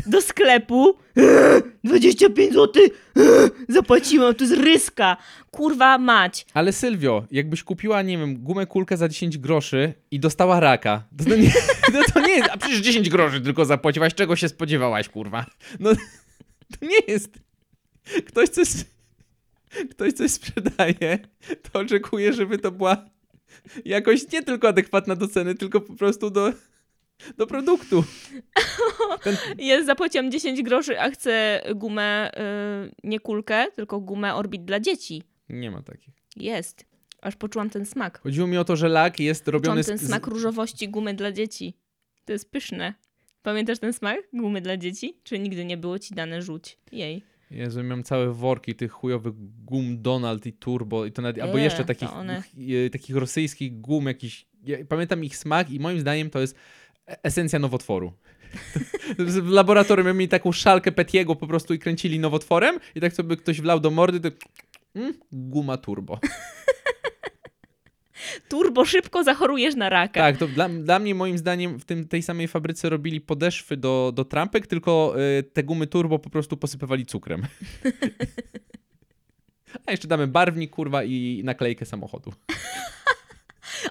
do 0.05 0.21
sklepu. 0.21 0.97
Eee, 1.15 1.61
25 1.83 2.53
zł, 2.53 2.83
zapłaciłam, 3.69 4.35
to 4.35 4.43
jest 4.43 4.55
ryska. 4.57 5.17
Kurwa 5.51 5.97
mać. 5.97 6.45
Ale 6.53 6.73
Sylwio, 6.73 7.25
jakbyś 7.31 7.63
kupiła, 7.63 8.01
nie 8.01 8.17
wiem, 8.17 8.37
gumę 8.37 8.65
kulkę 8.65 8.97
za 8.97 9.09
10 9.09 9.37
groszy 9.37 9.93
i 10.11 10.19
dostała 10.19 10.59
raka, 10.59 11.03
to, 11.17 11.23
to, 11.23 11.35
nie, 11.35 11.51
no 11.93 11.99
to 12.13 12.19
nie 12.19 12.33
jest, 12.33 12.49
a 12.51 12.57
przecież 12.57 12.79
10 12.79 13.09
groszy 13.09 13.41
tylko 13.41 13.65
zapłaciłaś, 13.65 14.13
czego 14.13 14.35
się 14.35 14.49
spodziewałaś, 14.49 15.09
kurwa? 15.09 15.45
No, 15.79 15.89
to 16.79 16.85
nie 16.85 17.13
jest. 17.13 17.39
Ktoś 18.27 18.49
coś, 18.49 18.67
ktoś 19.91 20.13
coś 20.13 20.31
sprzedaje, 20.31 21.19
to 21.71 21.79
oczekuje, 21.79 22.33
żeby 22.33 22.57
to 22.57 22.71
była 22.71 23.05
jakoś 23.85 24.31
nie 24.31 24.43
tylko 24.43 24.67
adekwatna 24.67 25.15
do 25.15 25.27
ceny, 25.27 25.55
tylko 25.55 25.81
po 25.81 25.93
prostu 25.93 26.29
do, 26.29 26.53
do 27.37 27.47
produktu. 27.47 28.03
Ten, 29.23 29.37
Ja 29.57 29.83
zapłaciłam 29.83 30.31
10 30.31 30.63
groszy, 30.63 30.99
a 30.99 31.09
chcę 31.09 31.61
gumę, 31.75 32.31
y, 32.85 32.91
nie 33.03 33.19
kulkę, 33.19 33.65
tylko 33.75 33.99
gumę 33.99 34.35
Orbit 34.35 34.65
dla 34.65 34.79
dzieci. 34.79 35.23
nie 35.49 35.71
ma 35.71 35.81
takich. 35.81 36.13
Jest. 36.35 36.85
Aż 37.21 37.35
poczułam 37.35 37.69
ten 37.69 37.85
smak. 37.85 38.19
Chodziło 38.19 38.47
mi 38.47 38.57
o 38.57 38.63
to, 38.63 38.75
że 38.75 38.87
lak 38.89 39.19
jest 39.19 39.47
robiony 39.47 39.81
Poczułam 39.81 39.99
ten 39.99 40.07
smak 40.07 40.27
różowości 40.27 40.89
gumy 40.89 41.13
dla 41.13 41.31
dzieci. 41.31 41.73
To 42.25 42.33
jest 42.33 42.51
pyszne. 42.51 42.93
Pamiętasz 43.41 43.79
ten 43.79 43.93
smak 43.93 44.17
gumy 44.33 44.61
dla 44.61 44.77
dzieci? 44.77 45.19
Czy 45.23 45.39
nigdy 45.39 45.65
nie 45.65 45.77
było 45.77 45.99
ci 45.99 46.13
dane 46.15 46.41
rzuć? 46.41 46.77
Jej. 46.91 47.23
Jezu, 47.51 47.83
miałem 47.83 48.03
całe 48.03 48.33
worki 48.33 48.75
tych 48.75 48.91
chujowych 48.91 49.33
gum 49.65 50.01
Donald 50.01 50.45
i 50.45 50.53
Turbo 50.53 51.05
i 51.05 51.11
to 51.11 51.21
nawet, 51.21 51.41
albo 51.43 51.57
Eee, 51.57 51.63
jeszcze 51.63 51.85
takich, 51.85 52.13
one. 52.13 52.43
takich 52.91 53.15
rosyjskich 53.15 53.81
gum 53.81 54.05
jakiś, 54.05 54.47
ja 54.63 54.77
pamiętam 54.89 55.23
ich 55.23 55.37
smak 55.37 55.69
i 55.69 55.79
moim 55.79 55.99
zdaniem 55.99 56.29
to 56.29 56.39
jest 56.39 56.55
esencja 57.07 57.59
nowotworu. 57.59 58.13
w 59.19 59.49
laboratorium 59.59 60.17
mieli 60.17 60.29
taką 60.29 60.51
szalkę 60.51 60.91
Petiego 60.91 61.35
po 61.35 61.47
prostu 61.47 61.73
i 61.73 61.79
kręcili 61.79 62.19
nowotworem 62.19 62.79
i 62.95 63.01
tak 63.01 63.13
sobie 63.13 63.37
ktoś 63.37 63.61
wlał 63.61 63.79
do 63.79 63.91
mordy, 63.91 64.31
to 64.31 64.37
mm, 64.95 65.13
guma 65.31 65.77
turbo. 65.77 66.19
Turbo 68.49 68.85
szybko 68.85 69.23
zachorujesz 69.23 69.75
na 69.75 69.89
raka. 69.89 70.19
Tak, 70.19 70.37
to 70.37 70.47
dla, 70.47 70.69
dla 70.69 70.99
mnie 70.99 71.15
moim 71.15 71.37
zdaniem 71.37 71.79
w 71.79 71.85
tym, 71.85 72.07
tej 72.07 72.21
samej 72.21 72.47
fabryce 72.47 72.89
robili 72.89 73.21
podeszwy 73.21 73.77
do, 73.77 74.11
do 74.15 74.25
trampek, 74.25 74.67
tylko 74.67 75.15
y, 75.39 75.43
te 75.43 75.63
gumy 75.63 75.87
turbo 75.87 76.19
po 76.19 76.29
prostu 76.29 76.57
posypywali 76.57 77.05
cukrem. 77.05 77.41
A 79.85 79.91
jeszcze 79.91 80.07
damy 80.07 80.27
barwnik, 80.27 80.71
kurwa, 80.71 81.03
i 81.03 81.41
naklejkę 81.43 81.85
samochodu. 81.85 82.33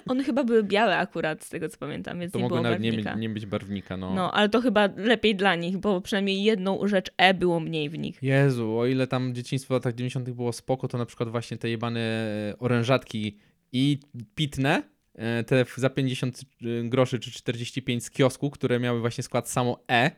One 0.07 0.23
chyba 0.23 0.43
były 0.43 0.63
białe 0.63 0.97
akurat, 0.97 1.43
z 1.43 1.49
tego 1.49 1.69
co 1.69 1.77
pamiętam, 1.77 2.19
więc 2.19 2.31
To 2.33 2.37
nie 2.39 2.43
mogło 2.43 2.57
było 2.57 2.63
nawet 2.63 2.79
nie, 2.79 2.89
barwnika. 2.91 3.11
mieć- 3.15 3.21
nie 3.21 3.29
być 3.29 3.45
barwnika, 3.45 3.97
no. 3.97 4.13
No, 4.15 4.31
ale 4.31 4.49
to 4.49 4.61
chyba 4.61 4.89
lepiej 4.97 5.35
dla 5.35 5.55
nich, 5.55 5.77
bo 5.77 6.01
przynajmniej 6.01 6.43
jedną 6.43 6.87
rzecz 6.87 7.11
E 7.17 7.33
było 7.33 7.59
mniej 7.59 7.89
w 7.89 7.97
nich. 7.97 8.17
Jezu, 8.21 8.77
o 8.77 8.85
ile 8.85 9.07
tam 9.07 9.35
dzieciństwo 9.35 9.73
w 9.73 9.77
latach 9.77 9.93
90. 9.95 10.29
było 10.29 10.53
spoko, 10.53 10.87
to 10.87 10.97
na 10.97 11.05
przykład 11.05 11.29
właśnie 11.29 11.57
te 11.57 11.69
jebane 11.69 11.99
e, 11.99 12.59
orężatki 12.59 13.37
i 13.71 13.99
pitne, 14.35 14.83
e, 15.15 15.43
te 15.43 15.65
za 15.75 15.89
50 15.89 16.41
groszy 16.83 17.19
czy 17.19 17.31
45 17.31 18.03
z 18.03 18.09
kiosku, 18.11 18.49
które 18.49 18.79
miały 18.79 18.99
właśnie 18.99 19.23
skład 19.23 19.49
samo 19.49 19.79
E, 19.91 20.11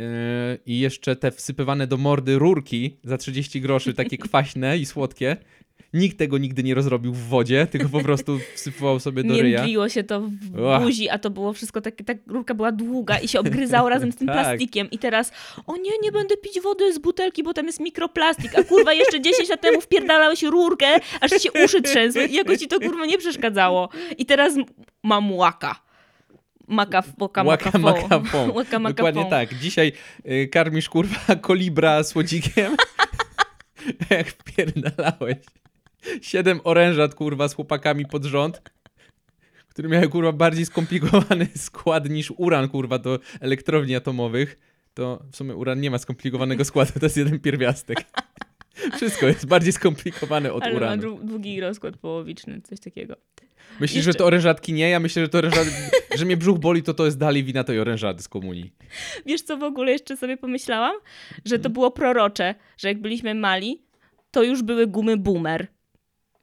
e, 0.00 0.58
i 0.66 0.78
jeszcze 0.80 1.16
te 1.16 1.30
wsypywane 1.30 1.86
do 1.86 1.96
mordy 1.96 2.38
rurki 2.38 2.96
za 3.04 3.18
30 3.18 3.60
groszy, 3.60 3.94
takie 3.94 4.18
kwaśne 4.28 4.78
i 4.78 4.86
słodkie, 4.86 5.36
Nikt 5.94 6.18
tego 6.18 6.38
nigdy 6.38 6.62
nie 6.62 6.74
rozrobił 6.74 7.12
w 7.12 7.18
wodzie, 7.28 7.66
tylko 7.66 7.88
po 7.88 8.00
prostu 8.00 8.38
wsypywał 8.54 9.00
sobie 9.00 9.24
do 9.24 9.34
Nie 9.34 9.42
ryja. 9.42 9.62
mdliło 9.62 9.88
się 9.88 10.04
to 10.04 10.20
w 10.20 10.80
buzi, 10.82 11.08
a 11.08 11.18
to 11.18 11.30
było 11.30 11.52
wszystko 11.52 11.80
takie, 11.80 12.04
ta 12.04 12.12
rurka 12.26 12.54
była 12.54 12.72
długa 12.72 13.18
i 13.18 13.28
się 13.28 13.40
obgryzało 13.40 13.88
razem 13.88 14.12
z 14.12 14.16
tym 14.16 14.26
Tak. 14.28 14.36
plastikiem. 14.36 14.90
I 14.90 14.98
teraz, 14.98 15.32
o 15.66 15.76
nie, 15.76 15.90
nie 16.02 16.12
będę 16.12 16.36
pić 16.36 16.60
wody 16.60 16.92
z 16.92 16.98
butelki, 16.98 17.42
bo 17.42 17.54
tam 17.54 17.66
jest 17.66 17.80
mikroplastik, 17.80 18.58
a 18.58 18.62
kurwa 18.62 18.92
jeszcze 18.92 19.20
10 19.20 19.48
lat 19.48 19.60
temu 19.60 19.80
wpierdalałeś 19.80 20.42
rurkę, 20.42 20.86
aż 21.20 21.30
się 21.30 21.52
uszy 21.64 21.82
trzęsły 21.82 22.24
i 22.26 22.34
jakoś 22.34 22.58
ci 22.58 22.68
to 22.68 22.80
kurwa 22.80 23.06
nie 23.06 23.18
przeszkadzało. 23.18 23.88
I 24.18 24.26
teraz 24.26 24.54
mam 25.02 25.32
łaka. 25.32 25.80
Maka, 26.68 27.02
waka, 27.18 27.42
Łaka 27.42 27.78
maka, 27.78 27.78
maka 27.78 28.20
fo. 28.20 28.46
fą. 28.46 28.52
Łaka 28.56 28.78
maka 28.78 28.94
Dokładnie 28.94 29.26
tak. 29.30 29.54
Dzisiaj 29.58 29.92
y, 30.30 30.48
karmisz 30.48 30.88
kurwa 30.88 31.36
kolibra 31.40 32.04
słodzikiem. 32.04 32.76
Jak 34.10 34.28
wpierdalałeś. 34.28 35.36
Siedem 36.22 36.60
orężat 36.64 37.14
kurwa 37.14 37.48
z 37.48 37.54
chłopakami 37.54 38.06
pod 38.06 38.24
rząd, 38.24 38.62
które 39.68 39.88
miały 39.88 40.08
kurwa 40.08 40.32
bardziej 40.32 40.66
skomplikowany 40.66 41.46
skład 41.66 42.10
niż 42.10 42.32
uran 42.36 42.68
kurwa 42.68 42.98
do 42.98 43.18
elektrowni 43.40 43.96
atomowych. 43.96 44.58
To 44.94 45.22
w 45.32 45.36
sumie 45.36 45.54
uran 45.56 45.80
nie 45.80 45.90
ma 45.90 45.98
skomplikowanego 45.98 46.64
składu, 46.70 46.92
to 47.00 47.06
jest 47.06 47.16
jeden 47.16 47.40
pierwiastek. 47.40 48.04
Wszystko 48.96 49.26
jest 49.26 49.46
bardziej 49.46 49.72
skomplikowane 49.72 50.52
od 50.52 50.62
Ale 50.62 50.72
ma 50.72 50.76
uranu. 50.78 51.02
dłu- 51.02 51.24
długi 51.24 51.60
rozkład 51.60 51.96
połowiczny, 51.96 52.60
coś 52.62 52.80
takiego. 52.80 53.16
Myślisz, 53.80 54.04
że 54.04 54.08
jeszcze- 54.08 54.18
to 54.18 54.26
orężatki 54.26 54.72
nie? 54.72 54.88
Ja 54.90 55.00
myślę, 55.00 55.22
że 55.22 55.28
to 55.28 55.38
orężady, 55.38 55.70
że 56.14 56.24
mnie 56.24 56.36
brzuch 56.36 56.58
boli, 56.58 56.82
to 56.82 56.94
to 56.94 57.04
jest 57.04 57.18
dalej 57.18 57.44
wina 57.44 57.64
tej 57.64 57.80
orężady 57.80 58.22
z 58.22 58.28
komunii. 58.28 58.72
Wiesz, 59.26 59.42
co 59.42 59.56
w 59.56 59.62
ogóle 59.62 59.92
jeszcze 59.92 60.16
sobie 60.16 60.36
pomyślałam? 60.36 60.94
Że 61.30 61.54
Mhm. 61.56 61.62
to 61.62 61.70
było 61.70 61.90
prorocze, 61.90 62.54
że 62.76 62.88
jak 62.88 63.00
byliśmy 63.00 63.34
mali, 63.34 63.82
to 64.30 64.42
już 64.42 64.62
były 64.62 64.86
gumy 64.86 65.16
boomer. 65.16 65.66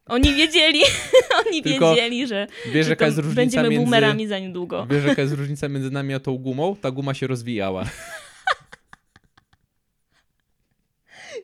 Oni 0.07 0.33
wiedzieli, 0.35 0.79
oni 1.47 1.61
Tylko 1.63 1.89
wiedzieli, 1.95 2.27
że, 2.27 2.47
Wiesz, 2.73 2.85
że 2.85 2.89
jaka 2.89 3.05
będziemy 3.35 3.69
między... 3.69 3.83
boomerami 3.85 4.27
za 4.27 4.39
niedługo. 4.39 4.87
Wiesz, 4.89 5.05
jaka 5.05 5.21
jest 5.21 5.33
różnica 5.41 5.69
między 5.69 5.91
nami 5.91 6.13
a 6.13 6.19
tą 6.19 6.37
gumą? 6.37 6.75
Ta 6.75 6.91
guma 6.91 7.13
się 7.13 7.27
rozwijała. 7.27 7.85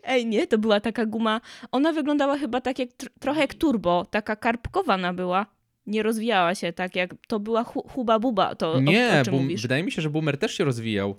Ej, 0.04 0.26
nie, 0.26 0.48
to 0.48 0.58
była 0.58 0.80
taka 0.80 1.06
guma, 1.06 1.42
ona 1.72 1.94
wyglądała 1.94 2.38
chyba 2.38 2.62
tak 2.62 2.80
jak, 2.80 2.90
tr- 2.90 3.10
trochę 3.20 3.42
jak 3.42 3.54
turbo, 3.54 4.06
taka 4.12 4.36
karpkowana 4.36 5.14
była. 5.14 5.46
Nie 5.88 6.04
rozwijała 6.04 6.56
się 6.56 6.74
tak 6.74 6.96
jak, 6.96 7.14
to 7.28 7.40
była 7.40 7.64
hu, 7.64 7.82
huba 7.90 8.20
buba, 8.20 8.56
to 8.56 8.74
o, 8.74 8.80
Nie, 8.82 9.20
o 9.22 9.24
czym 9.26 9.32
boom, 9.32 9.44
mówisz. 9.44 9.62
wydaje 9.62 9.84
mi 9.84 9.92
się, 9.92 10.02
że 10.02 10.10
boomer 10.10 10.38
też 10.38 10.58
się 10.58 10.64
rozwijał. 10.64 11.16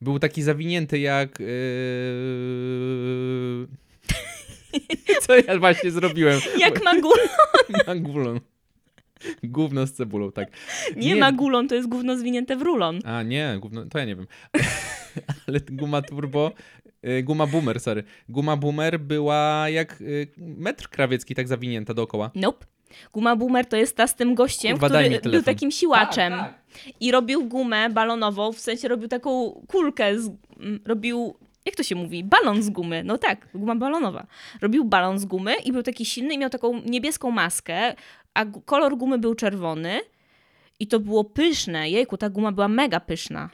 Był 0.00 0.18
taki 0.18 0.42
zawinięty 0.42 0.98
jak... 0.98 1.40
Yy... 1.40 1.46
Co 5.20 5.36
ja 5.36 5.58
właśnie 5.58 5.90
zrobiłem? 5.90 6.40
Jak 6.58 6.84
magulon, 6.84 7.18
Magulon. 7.86 8.40
Gówno 9.42 9.86
z 9.86 9.92
cebulą, 9.92 10.32
tak. 10.32 10.48
nie, 10.96 11.14
Nie. 11.14 11.16
magulon, 11.16 11.68
to 11.68 11.74
jest 11.74 11.88
gówno 11.88 12.16
zwinięte 12.16 12.56
w 12.56 12.62
rulon. 12.62 13.00
A 13.04 13.22
nie, 13.22 13.56
gówno, 13.60 13.84
to 13.86 13.98
ja 13.98 14.04
nie 14.04 14.16
wiem. 14.16 14.26
Ale 15.48 15.60
guma 15.70 16.02
turbo, 16.02 16.52
y, 17.06 17.22
guma 17.22 17.46
boomer, 17.46 17.80
sorry. 17.80 18.04
Guma 18.28 18.56
boomer 18.56 19.00
była 19.00 19.68
jak 19.68 20.00
y, 20.00 20.28
metr 20.38 20.88
krawiecki, 20.88 21.34
tak 21.34 21.48
zawinięta 21.48 21.94
dookoła. 21.94 22.30
Nope. 22.34 22.66
Guma 23.12 23.36
boomer 23.36 23.66
to 23.66 23.76
jest 23.76 23.96
ta 23.96 24.06
z 24.06 24.16
tym 24.16 24.34
gościem, 24.34 24.78
który 24.78 25.20
był 25.30 25.42
takim 25.42 25.70
siłaczem. 25.70 26.32
Tak, 26.32 26.54
I 27.00 27.12
robił 27.12 27.48
gumę 27.48 27.90
balonową, 27.90 28.52
w 28.52 28.60
sensie 28.60 28.88
robił 28.88 29.08
taką 29.08 29.50
kulkę, 29.68 30.20
z, 30.20 30.30
robił, 30.84 31.34
jak 31.64 31.76
to 31.76 31.82
się 31.82 31.94
mówi, 31.94 32.24
balon 32.24 32.62
z 32.62 32.70
gumy. 32.70 33.04
No 33.04 33.18
tak, 33.18 33.48
guma 33.54 33.76
balonowa. 33.76 34.26
Robił 34.60 34.84
balon 34.84 35.18
z 35.18 35.24
gumy 35.24 35.54
i 35.64 35.72
był 35.72 35.82
taki 35.82 36.04
silny 36.04 36.34
i 36.34 36.38
miał 36.38 36.50
taką 36.50 36.82
niebieską 36.82 37.30
maskę, 37.30 37.94
a 38.34 38.44
kolor 38.44 38.96
gumy 38.96 39.18
był 39.18 39.34
czerwony. 39.34 40.00
I 40.80 40.86
to 40.86 41.00
było 41.00 41.24
pyszne. 41.24 41.90
Jejku, 41.90 42.16
ta 42.16 42.30
guma 42.30 42.52
była 42.52 42.68
mega 42.68 43.00
pyszna. 43.00 43.50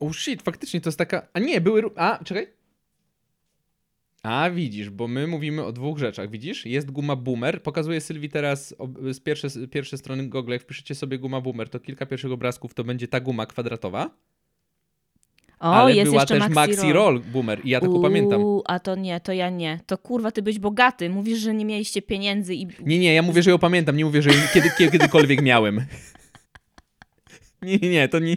Oh 0.00 0.12
shit, 0.12 0.42
faktycznie 0.42 0.80
to 0.80 0.88
jest 0.88 0.98
taka... 0.98 1.28
A 1.32 1.38
nie, 1.38 1.60
były... 1.60 1.82
A, 1.96 2.24
czekaj. 2.24 2.46
A, 4.22 4.50
widzisz, 4.50 4.90
bo 4.90 5.08
my 5.08 5.26
mówimy 5.26 5.64
o 5.64 5.72
dwóch 5.72 5.98
rzeczach, 5.98 6.30
widzisz? 6.30 6.66
Jest 6.66 6.90
guma 6.90 7.16
boomer, 7.16 7.62
pokazuję 7.62 8.00
Sylwii 8.00 8.30
teraz 8.30 8.74
z 9.12 9.20
pierwsze, 9.20 9.50
z 9.50 9.70
pierwsze 9.70 9.98
strony 9.98 10.28
Google, 10.28 10.52
jak 10.52 10.62
wpiszecie 10.62 10.94
sobie 10.94 11.18
guma 11.18 11.40
boomer, 11.40 11.68
to 11.68 11.80
kilka 11.80 12.06
pierwszych 12.06 12.32
obrazków 12.32 12.74
to 12.74 12.84
będzie 12.84 13.08
ta 13.08 13.20
guma 13.20 13.46
kwadratowa, 13.46 14.10
O, 15.62 15.74
ale 15.74 15.94
jest 15.94 16.10
była 16.10 16.22
jeszcze 16.22 16.38
też 16.38 16.48
Maxi, 16.48 16.54
Maxi 16.54 16.92
Roll 16.92 17.20
boomer 17.20 17.60
i 17.64 17.70
ja 17.70 17.80
taką 17.80 18.02
pamiętam. 18.02 18.42
A 18.64 18.80
to 18.80 18.94
nie, 18.94 19.20
to 19.20 19.32
ja 19.32 19.50
nie. 19.50 19.80
To 19.86 19.98
kurwa, 19.98 20.30
ty 20.30 20.42
byś 20.42 20.58
bogaty. 20.58 21.10
Mówisz, 21.10 21.38
że 21.38 21.54
nie 21.54 21.64
mieliście 21.64 22.02
pieniędzy 22.02 22.54
i... 22.54 22.66
Nie, 22.80 22.98
nie, 22.98 23.14
ja 23.14 23.22
mówię, 23.22 23.42
że 23.42 23.50
ją 23.50 23.58
pamiętam, 23.58 23.96
nie 23.96 24.04
mówię, 24.04 24.22
że 24.22 24.30
kiedy, 24.54 24.70
kiedy, 24.78 24.90
kiedykolwiek 24.92 25.42
miałem. 25.42 25.80
Nie, 27.62 27.78
nie, 27.78 27.90
nie, 27.90 28.08
to 28.08 28.18
nie... 28.18 28.36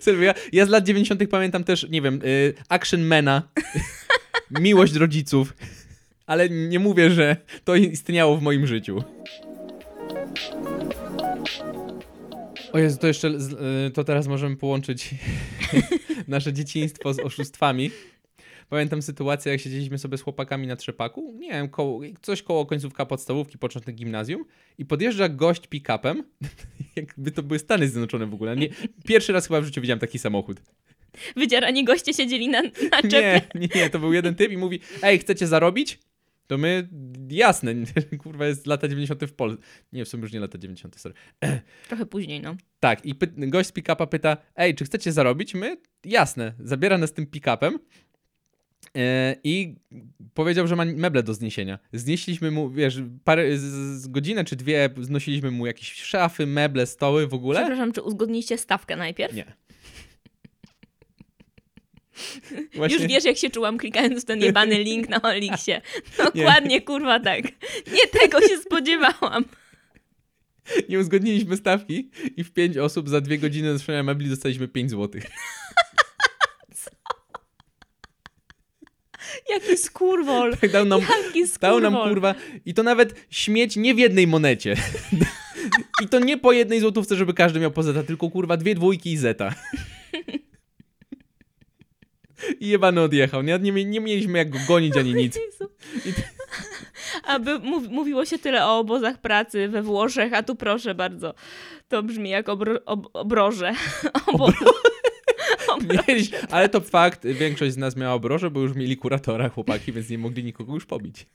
Sylwia, 0.00 0.26
ja, 0.26 0.34
ja 0.52 0.66
z 0.66 0.68
lat 0.68 0.84
90. 0.84 1.22
pamiętam 1.30 1.64
też, 1.64 1.86
nie 1.90 2.02
wiem, 2.02 2.20
y, 2.24 2.54
Action 2.68 3.04
Mana, 3.04 3.42
Miłość 4.60 4.94
rodziców, 4.94 5.54
ale 6.26 6.48
nie 6.48 6.78
mówię, 6.78 7.10
że 7.10 7.36
to 7.64 7.74
istniało 7.74 8.36
w 8.36 8.42
moim 8.42 8.66
życiu. 8.66 9.02
O 12.72 12.78
Jezu, 12.78 12.98
to 12.98 13.06
jeszcze, 13.06 13.28
y, 13.86 13.90
to 13.90 14.04
teraz 14.04 14.28
możemy 14.28 14.56
połączyć 14.56 15.10
nasze 16.28 16.52
dzieciństwo 16.52 17.14
z 17.14 17.18
oszustwami. 17.18 17.90
Pamiętam 18.68 19.02
sytuację, 19.02 19.52
jak 19.52 19.60
siedzieliśmy 19.60 19.98
sobie 19.98 20.18
z 20.18 20.22
chłopakami 20.22 20.66
na 20.66 20.76
trzepaku, 20.76 21.34
nie 21.38 21.50
wiem, 21.50 21.68
koło, 21.68 22.00
coś 22.22 22.42
koło 22.42 22.66
końcówka 22.66 23.06
podstawówki, 23.06 23.58
początek 23.58 23.94
gimnazjum 23.94 24.44
i 24.78 24.84
podjeżdża 24.84 25.28
gość 25.28 25.68
pick-upem, 25.68 26.22
jakby 26.96 27.30
to 27.30 27.42
były 27.42 27.58
Stany 27.58 27.88
Zjednoczone 27.88 28.26
w 28.26 28.34
ogóle. 28.34 28.56
Nie, 28.56 28.68
pierwszy 29.06 29.32
raz 29.32 29.46
chyba 29.46 29.60
w 29.60 29.64
życiu 29.64 29.80
widziałem 29.80 30.00
taki 30.00 30.18
samochód. 30.18 30.62
Wydzierani 31.36 31.84
goście 31.84 32.14
siedzieli 32.14 32.48
na, 32.48 32.62
na 32.62 33.02
czepie. 33.10 33.40
Nie, 33.54 33.60
nie, 33.60 33.68
nie, 33.74 33.90
to 33.90 33.98
był 33.98 34.12
jeden 34.12 34.34
typ 34.34 34.52
i 34.52 34.56
mówi, 34.56 34.80
ej, 35.02 35.18
chcecie 35.18 35.46
zarobić? 35.46 35.98
To 36.52 36.58
my, 36.58 36.88
jasne, 37.28 37.74
kurwa 38.22 38.46
jest 38.46 38.66
lata 38.66 38.88
90. 38.88 39.24
w 39.24 39.32
Polsce. 39.32 39.62
Nie, 39.92 40.04
w 40.04 40.08
sumie 40.08 40.22
już 40.22 40.32
nie 40.32 40.40
lata 40.40 40.58
90, 40.58 40.96
sorry. 40.96 41.14
Trochę 41.88 42.06
później, 42.06 42.40
no. 42.40 42.56
Tak, 42.80 43.06
i 43.06 43.14
py- 43.14 43.48
gość 43.50 43.68
z 43.68 43.72
pick-upa 43.72 44.06
pyta, 44.06 44.36
ej, 44.56 44.74
czy 44.74 44.84
chcecie 44.84 45.12
zarobić? 45.12 45.54
My, 45.54 45.76
jasne, 46.04 46.52
zabiera 46.58 46.98
nas 46.98 47.12
tym 47.12 47.26
pick-upem 47.26 47.78
e, 48.96 49.36
i 49.44 49.74
powiedział, 50.34 50.66
że 50.66 50.76
ma 50.76 50.84
meble 50.84 51.22
do 51.22 51.34
zniesienia. 51.34 51.78
Znieśliśmy 51.92 52.50
mu, 52.50 52.70
wiesz, 52.70 53.02
parę, 53.24 53.58
z, 53.58 53.62
z 54.02 54.08
godzinę 54.08 54.44
czy 54.44 54.56
dwie 54.56 54.90
znosiliśmy 55.00 55.50
mu 55.50 55.66
jakieś 55.66 55.92
szafy, 55.92 56.46
meble, 56.46 56.86
stoły 56.86 57.26
w 57.26 57.34
ogóle. 57.34 57.60
Przepraszam, 57.60 57.92
czy 57.92 58.02
uzgodniliście 58.02 58.58
stawkę 58.58 58.96
najpierw? 58.96 59.34
Nie. 59.34 59.52
Właśnie, 62.74 62.98
Już 62.98 63.06
wiesz, 63.06 63.24
jak 63.24 63.36
się 63.36 63.50
czułam 63.50 63.78
klikając 63.78 64.24
ten 64.24 64.40
jebany 64.42 64.82
link 64.82 65.08
na 65.08 65.22
Olixie. 65.22 65.80
Dokładnie, 66.24 66.82
kurwa 66.82 67.20
tak. 67.20 67.44
Nie 67.92 68.20
tego 68.20 68.40
się 68.40 68.56
spodziewałam. 68.58 69.44
nie 70.88 70.98
uzgodniliśmy 70.98 71.56
stawki 71.56 72.10
i 72.36 72.44
w 72.44 72.52
pięć 72.52 72.76
osób 72.76 73.08
za 73.08 73.20
dwie 73.20 73.38
godziny 73.38 73.72
noszenia 73.72 74.02
mebli 74.02 74.28
dostaliśmy 74.28 74.68
5 74.68 74.90
złotych. 74.90 75.24
Jaki 79.50 79.76
skurwol. 79.76 80.56
Tak 80.56 80.70
dał 80.72 80.84
nam, 80.84 81.00
Jaki 81.00 81.44
dał 81.60 81.80
nam 81.80 81.92
skurwol. 81.92 82.08
kurwa 82.08 82.34
i 82.66 82.74
to 82.74 82.82
nawet 82.82 83.26
śmieć 83.30 83.76
nie 83.76 83.94
w 83.94 83.98
jednej 83.98 84.26
monecie. 84.26 84.76
I 86.04 86.08
to 86.08 86.18
nie 86.18 86.38
po 86.38 86.52
jednej 86.52 86.80
złotówce, 86.80 87.16
żeby 87.16 87.34
każdy 87.34 87.60
miał 87.60 87.70
po 87.70 87.82
zeta, 87.82 88.02
tylko 88.02 88.30
kurwa 88.30 88.56
dwie 88.56 88.74
dwójki 88.74 89.12
i 89.12 89.16
zeta. 89.16 89.54
I 92.62 92.68
jebany 92.68 93.00
odjechał. 93.00 93.42
Nie, 93.42 93.58
nie, 93.58 93.84
nie 93.84 94.00
mieliśmy 94.00 94.38
jak 94.38 94.50
go 94.50 94.58
gonić 94.68 94.96
ani 94.96 95.14
nic. 95.14 95.38
Aby 97.24 97.58
mów, 97.58 97.88
mówiło 97.88 98.24
się 98.24 98.38
tyle 98.38 98.66
o 98.66 98.78
obozach 98.78 99.20
pracy 99.20 99.68
we 99.68 99.82
Włoszech, 99.82 100.32
a 100.32 100.42
tu 100.42 100.56
proszę 100.56 100.94
bardzo. 100.94 101.34
To 101.88 102.02
brzmi 102.02 102.30
jak 102.30 102.48
obro, 102.48 102.84
ob, 102.86 103.08
obroże. 103.12 103.72
Mieliś, 106.08 106.30
ale 106.50 106.68
to 106.68 106.80
fakt, 106.80 107.26
większość 107.26 107.72
z 107.72 107.76
nas 107.76 107.96
miała 107.96 108.14
obroże, 108.14 108.50
bo 108.50 108.60
już 108.60 108.74
mieli 108.74 108.96
kuratora 108.96 109.48
chłopaki, 109.48 109.92
więc 109.92 110.10
nie 110.10 110.18
mogli 110.18 110.44
nikogo 110.44 110.74
już 110.74 110.86
pobić. 110.86 111.26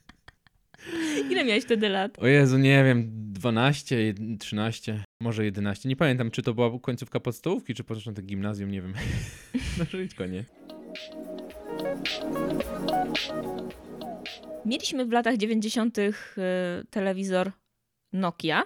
Ile 1.30 1.46
miałeś 1.46 1.64
wtedy 1.64 1.90
lat? 1.90 2.20
O 2.20 2.28
Jezu, 2.28 2.58
nie 2.58 2.84
wiem, 2.84 3.10
12, 3.34 3.96
jed- 3.96 4.38
13, 4.38 5.04
może 5.22 5.46
11. 5.46 5.90
Nie 5.90 5.96
pamiętam, 5.96 6.32
czy 6.32 6.42
to 6.42 6.54
była 6.54 6.80
końcówka 6.80 7.20
podstawówki, 7.20 7.74
czy 7.74 7.84
początek 7.84 8.26
gimnazjum, 8.26 8.72
nie 8.72 8.82
wiem. 8.82 8.94
No 9.80 9.86
żyćko, 9.92 10.26
nie? 10.26 10.67
Mieliśmy 14.66 15.06
w 15.06 15.12
latach 15.12 15.38
90. 15.38 15.98
y, 15.98 16.14
telewizor 16.90 17.52
Nokia. 18.14 18.64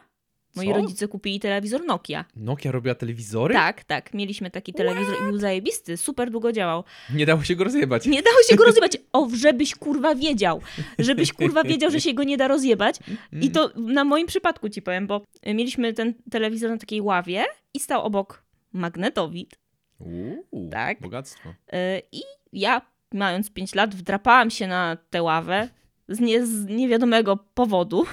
Moi 0.55 0.67
Co? 0.67 0.73
rodzice 0.73 1.07
kupili 1.07 1.39
telewizor 1.39 1.85
Nokia. 1.85 2.25
Nokia 2.35 2.71
robiła 2.71 2.95
telewizory? 2.95 3.53
Tak, 3.53 3.83
tak. 3.83 4.13
Mieliśmy 4.13 4.51
taki 4.51 4.73
telewizor 4.73 5.15
i 5.21 5.23
był 5.23 5.37
zajebisty, 5.37 5.97
super 5.97 6.31
długo 6.31 6.51
działał. 6.51 6.83
Nie 7.13 7.25
dało 7.25 7.43
się 7.43 7.55
go 7.55 7.63
rozjebać. 7.63 8.05
Nie 8.05 8.21
dało 8.21 8.37
się 8.49 8.55
go 8.55 8.63
rozjebać. 8.63 8.97
O, 9.13 9.27
żebyś 9.35 9.75
kurwa 9.75 10.15
wiedział. 10.15 10.61
Żebyś 10.99 11.33
kurwa 11.33 11.63
wiedział, 11.63 11.91
że 11.91 12.01
się 12.01 12.13
go 12.13 12.23
nie 12.23 12.37
da 12.37 12.47
rozjebać. 12.47 12.95
I 13.41 13.51
to 13.51 13.71
na 13.75 14.03
moim 14.03 14.27
przypadku 14.27 14.69
ci 14.69 14.81
powiem, 14.81 15.07
bo 15.07 15.21
mieliśmy 15.45 15.93
ten 15.93 16.13
telewizor 16.31 16.69
na 16.69 16.77
takiej 16.77 17.01
ławie 17.01 17.43
i 17.73 17.79
stał 17.79 18.01
obok 18.05 18.43
magnetowid. 18.73 19.60
Uuu, 20.05 20.69
Tak. 20.71 21.01
bogactwo. 21.01 21.49
Yy, 21.49 21.77
I 22.11 22.21
ja, 22.53 22.81
mając 23.13 23.51
5 23.51 23.75
lat, 23.75 23.95
wdrapałam 23.95 24.49
się 24.49 24.67
na 24.67 24.97
tę 25.09 25.23
ławę 25.23 25.69
z, 26.07 26.19
nie, 26.19 26.45
z 26.45 26.65
niewiadomego 26.65 27.37
powodu 27.53 28.05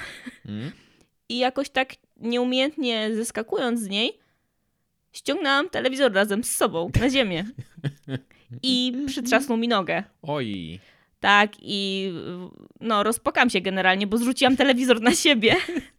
Mm. 0.45 0.71
i 1.29 1.37
jakoś 1.37 1.69
tak 1.69 1.89
nieumiejętnie 2.17 3.15
zeskakując 3.15 3.79
z 3.79 3.87
niej, 3.89 4.19
ściągnęłam 5.11 5.69
telewizor 5.69 6.13
razem 6.13 6.43
z 6.43 6.55
sobą 6.55 6.91
na 7.01 7.09
ziemię. 7.09 7.45
I 8.63 8.93
przytrzasnął 9.07 9.57
mi 9.57 9.67
nogę. 9.67 10.03
Oj. 10.21 10.79
Tak, 11.19 11.51
i 11.61 12.11
no, 12.81 13.03
rozpłakałam 13.03 13.49
się 13.49 13.61
generalnie, 13.61 14.07
bo 14.07 14.17
zrzuciłam 14.17 14.57
telewizor 14.57 15.01
na 15.01 15.15
siebie. 15.15 15.55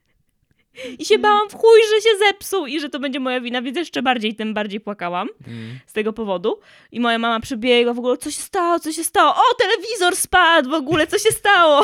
I 0.98 1.04
się 1.04 1.18
bałam 1.18 1.48
w 1.50 1.54
chuj, 1.54 1.80
że 1.94 2.10
się 2.10 2.16
zepsuł 2.18 2.66
i 2.66 2.80
że 2.80 2.88
to 2.90 2.98
będzie 2.98 3.20
moja 3.20 3.40
wina, 3.40 3.62
więc 3.62 3.76
jeszcze 3.76 4.02
bardziej, 4.02 4.34
tym 4.34 4.54
bardziej 4.54 4.80
płakałam 4.80 5.28
Mm. 5.46 5.78
z 5.86 5.92
tego 5.92 6.12
powodu. 6.12 6.60
I 6.92 7.00
moja 7.00 7.18
mama 7.18 7.40
przybiegła 7.40 7.94
w 7.94 7.98
ogóle, 7.98 8.16
co 8.16 8.30
się 8.30 8.42
stało, 8.42 8.80
co 8.80 8.92
się 8.92 9.04
stało? 9.04 9.34
O, 9.34 9.54
telewizor 9.58 10.16
spadł 10.16 10.70
w 10.70 10.74
ogóle, 10.74 11.06
co 11.06 11.18
się 11.18 11.30
stało? 11.30 11.82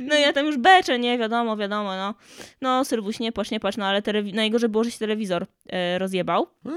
No 0.00 0.16
i 0.18 0.20
ja 0.20 0.32
tam 0.32 0.46
już 0.46 0.56
beczę, 0.58 0.98
nie, 0.98 1.18
wiadomo, 1.18 1.56
wiadomo, 1.56 1.96
no. 1.96 2.14
No, 2.60 2.84
Sylwuś, 2.84 3.18
nie 3.20 3.32
płacz, 3.32 3.50
nie 3.50 3.60
płacz, 3.60 3.76
no 3.76 3.86
ale 3.86 4.02
telewi- 4.02 4.34
najgorzej 4.34 4.68
było, 4.68 4.84
że 4.84 4.90
się 4.90 4.98
telewizor 4.98 5.46
e, 5.68 5.98
rozjebał. 5.98 6.46
A, 6.66 6.70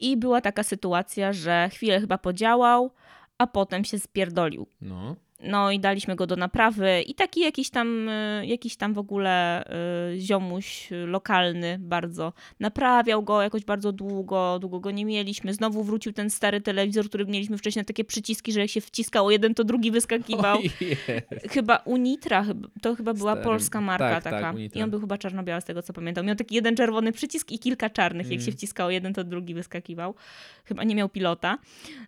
I 0.00 0.16
była 0.16 0.40
taka 0.40 0.62
sytuacja, 0.62 1.32
że 1.32 1.68
chwilę 1.72 2.00
chyba 2.00 2.18
podziałał, 2.18 2.90
a 3.38 3.46
potem 3.46 3.84
się 3.84 3.98
spierdolił. 3.98 4.66
No. 4.80 5.16
No 5.42 5.70
i 5.72 5.80
daliśmy 5.80 6.16
go 6.16 6.26
do 6.26 6.36
naprawy 6.36 7.02
i 7.06 7.14
taki 7.14 7.40
jakiś 7.40 7.70
tam, 7.70 8.08
y, 8.08 8.46
jakiś 8.46 8.76
tam 8.76 8.94
w 8.94 8.98
ogóle 8.98 9.64
y, 10.14 10.20
ziomuś 10.20 10.88
lokalny 11.06 11.76
bardzo 11.80 12.32
naprawiał 12.60 13.22
go 13.22 13.42
jakoś 13.42 13.64
bardzo 13.64 13.92
długo, 13.92 14.58
długo 14.58 14.80
go 14.80 14.90
nie 14.90 15.04
mieliśmy. 15.04 15.54
Znowu 15.54 15.84
wrócił 15.84 16.12
ten 16.12 16.30
stary 16.30 16.60
telewizor, 16.60 17.08
który 17.08 17.26
mieliśmy 17.26 17.58
wcześniej, 17.58 17.84
takie 17.84 18.04
przyciski, 18.04 18.52
że 18.52 18.60
jak 18.60 18.70
się 18.70 18.80
wciskało 18.80 19.30
jeden, 19.30 19.54
to 19.54 19.64
drugi 19.64 19.90
wyskakiwał. 19.90 20.58
Chyba 21.50 21.76
Unitra, 21.76 22.44
to 22.82 22.94
chyba 22.94 23.14
była 23.14 23.36
polska 23.36 23.80
marka 23.80 24.10
tak, 24.10 24.24
tak, 24.24 24.32
taka. 24.32 24.50
Unitra. 24.50 24.80
I 24.80 24.82
on 24.84 24.90
był 24.90 25.00
chyba 25.00 25.18
czarno-biały 25.18 25.60
z 25.60 25.64
tego 25.64 25.82
co 25.82 25.92
pamiętam. 25.92 26.26
Miał 26.26 26.36
taki 26.36 26.54
jeden 26.54 26.76
czerwony 26.76 27.12
przycisk 27.12 27.52
i 27.52 27.58
kilka 27.58 27.90
czarnych. 27.90 28.26
Jak 28.26 28.32
Mm. 28.40 28.46
się 28.46 28.52
wciskało 28.52 28.90
jeden, 28.90 29.14
to 29.14 29.24
drugi 29.24 29.54
wyskakiwał. 29.54 30.14
Chyba 30.64 30.84
nie 30.84 30.94
miał 30.94 31.08
pilota. 31.08 31.58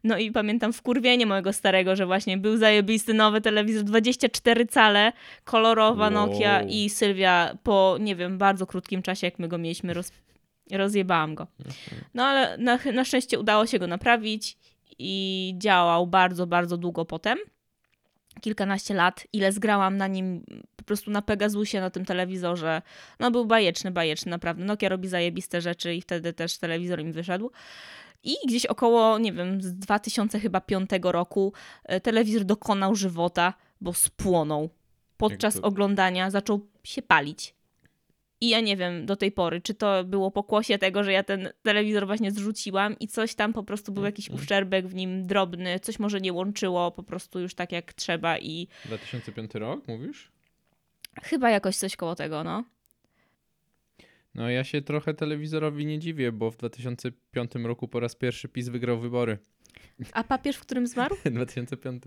No 0.05 0.19
i 0.19 0.31
pamiętam 0.31 0.73
wkurwienie 0.73 1.27
mojego 1.27 1.53
starego, 1.53 1.97
że 1.97 2.07
właśnie 2.07 2.38
był 2.38 2.57
zajebisty 2.57 3.14
nowy 3.20 3.40
telewizor, 3.40 3.85
24 3.85 4.66
cale, 4.66 5.12
kolorowa 5.44 6.04
Wow. 6.04 6.11
Nokia 6.11 6.62
i 6.62 6.90
Sylwia 6.90 7.56
po, 7.62 7.96
nie 8.00 8.16
wiem, 8.16 8.38
bardzo 8.38 8.66
krótkim 8.66 9.02
czasie, 9.02 9.26
jak 9.26 9.38
my 9.38 9.48
go 9.48 9.59
mieliśmy, 9.59 9.94
roz... 9.94 10.12
rozjebałam 10.72 11.35
go. 11.35 11.46
No 12.14 12.24
ale 12.24 12.59
na, 12.59 12.78
na 12.94 13.04
szczęście 13.04 13.38
udało 13.38 13.66
się 13.66 13.78
go 13.78 13.87
naprawić 13.87 14.56
i 14.98 15.54
działał 15.59 16.06
bardzo, 16.06 16.46
bardzo 16.46 16.76
długo 16.76 17.04
potem. 17.04 17.38
Kilkanaście 18.40 18.95
lat, 18.95 19.27
ile 19.33 19.53
zgrałam 19.53 19.97
na 19.97 20.07
nim 20.07 20.45
po 20.77 20.85
prostu 20.85 21.11
na 21.11 21.23
Pegasusie, 21.23 21.81
na 21.81 21.90
tym 21.90 22.05
telewizorze. 22.05 22.83
No 23.19 23.31
był 23.31 23.47
bajeczny, 23.47 23.90
bajeczny, 23.90 24.31
naprawdę. 24.31 24.64
Nokia 24.64 24.88
robi 24.88 25.09
zajebiste 25.09 25.61
rzeczy 25.61 25.95
i 25.95 26.01
wtedy 26.01 26.33
też 26.33 26.59
telewizor 26.59 27.01
im 27.01 27.12
wyszedł. 27.12 27.51
I 28.25 28.35
gdzieś 28.47 28.66
około, 28.66 29.19
nie 29.19 29.33
wiem, 29.33 29.62
z 29.62 29.75
2005 29.75 30.90
roku 31.03 31.53
e, 31.85 32.01
telewizor 32.01 32.45
dokonał 32.45 32.95
żywota, 32.95 33.55
bo 33.81 33.93
spłonął. 33.93 34.71
Podczas 35.16 35.57
oglądania 35.57 36.31
zaczął 36.31 36.66
się 36.85 37.03
palić. 37.03 37.55
I 38.40 38.48
ja 38.48 38.61
nie 38.61 38.76
wiem 38.76 39.07
do 39.07 39.16
tej 39.16 39.33
pory, 39.33 39.61
czy 39.61 39.74
to 39.74 40.05
było 40.05 40.31
pokłosie 40.31 40.79
tego, 40.79 41.05
że 41.05 41.12
ja 41.12 41.22
ten 41.22 41.48
telewizor 41.62 42.07
właśnie 42.07 42.31
zrzuciłam 42.31 42.98
i 42.98 43.09
coś 43.09 43.35
tam 43.35 43.53
po 43.53 43.62
prostu 43.62 43.92
był 43.92 44.05
jakiś 44.05 44.26
Mhm. 44.29 44.40
uszczerbek 44.42 44.87
w 44.87 44.94
nim 44.94 45.26
drobny, 45.26 45.81
coś 45.81 45.98
może 45.98 46.20
nie 46.20 46.33
łączyło 46.33 46.90
po 46.90 47.03
prostu 47.03 47.40
już 47.40 47.55
tak 47.55 47.72
jak 47.72 47.92
trzeba 47.92 48.38
i 48.38 48.68
2005 48.85 49.55
rok, 49.55 49.88
mówisz? 49.88 50.33
chyba 51.22 51.50
jakoś 51.50 51.76
coś 51.76 51.96
koło 51.96 52.14
tego, 52.14 52.44
no. 52.44 52.64
No 54.35 54.50
ja 54.50 54.64
się 54.64 54.83
trochę 54.83 55.14
telewizorowi 55.14 55.87
nie 55.87 55.98
dziwię, 55.98 56.33
bo 56.33 56.50
w 56.50 56.57
2005 56.57 57.53
roku 57.55 57.88
po 57.88 58.00
raz 58.00 58.14
pierwszy 58.14 58.48
PiS 58.48 58.68
wygrał 58.68 59.00
wybory. 59.00 59.38
A 60.13 60.25
papież, 60.25 60.57
w 60.57 60.61
którym 60.61 60.87
zmarł? 60.87 61.17
W 61.17 61.31
2005. 61.31 62.03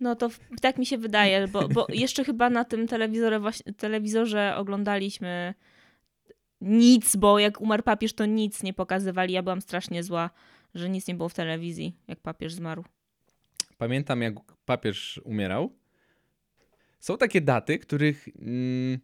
No 0.00 0.16
to 0.16 0.28
w, 0.28 0.40
tak 0.60 0.78
mi 0.78 0.86
się 0.86 0.98
wydaje, 0.98 1.48
bo, 1.48 1.68
bo 1.68 1.86
jeszcze 1.88 2.24
chyba 2.24 2.50
na 2.50 2.64
tym 2.64 2.88
telewizorze, 2.88 3.40
właśnie, 3.40 3.72
telewizorze 3.72 4.56
oglądaliśmy 4.56 5.54
nic, 6.60 7.16
bo 7.16 7.38
jak 7.38 7.60
umarł 7.60 7.82
papież, 7.82 8.12
to 8.12 8.26
nic 8.26 8.62
nie 8.62 8.72
pokazywali. 8.72 9.34
Ja 9.34 9.42
byłam 9.42 9.60
strasznie 9.60 10.02
zła, 10.02 10.30
że 10.74 10.90
nic 10.90 11.06
nie 11.06 11.14
było 11.14 11.28
w 11.28 11.34
telewizji, 11.34 11.96
jak 12.08 12.20
papież 12.20 12.54
zmarł. 12.54 12.84
Pamiętam, 13.78 14.22
jak 14.22 14.34
papież 14.64 15.20
umierał. 15.24 15.72
Są 17.00 17.18
takie 17.18 17.40
daty, 17.40 17.78
których 17.78 18.28
mm, 18.28 18.98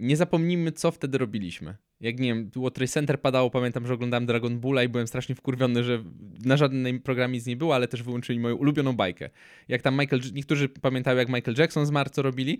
nie 0.00 0.16
zapomnimy, 0.16 0.72
co 0.72 0.90
wtedy 0.90 1.18
robiliśmy. 1.18 1.76
Jak 2.00 2.20
nie 2.20 2.28
wiem, 2.28 2.50
było 2.50 2.70
Trade 2.70 2.88
Center 2.88 3.20
padało, 3.20 3.50
pamiętam, 3.50 3.86
że 3.86 3.94
oglądałem 3.94 4.26
Dragon 4.26 4.60
Balla 4.60 4.82
i 4.82 4.88
byłem 4.88 5.06
strasznie 5.06 5.34
wkurwiony, 5.34 5.84
że 5.84 6.04
na 6.44 6.56
żadnym 6.56 7.00
programie 7.00 7.34
nic 7.34 7.46
nie 7.46 7.56
było, 7.56 7.74
ale 7.74 7.88
też 7.88 8.02
wyłączyli 8.02 8.40
moją 8.40 8.56
ulubioną 8.56 8.92
bajkę. 8.92 9.30
Jak 9.68 9.82
tam 9.82 9.98
Michael, 9.98 10.22
niektórzy 10.32 10.68
pamiętają, 10.68 11.18
jak 11.18 11.28
Michael 11.28 11.56
Jackson 11.58 11.86
zmarł, 11.86 12.10
co 12.10 12.22
robili. 12.22 12.58